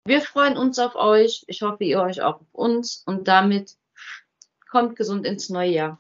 [0.06, 1.44] Wir freuen uns auf euch.
[1.48, 3.04] Ich hoffe, ihr euch auch auf uns.
[3.06, 3.76] Und damit
[4.70, 6.00] kommt gesund ins neue Jahr.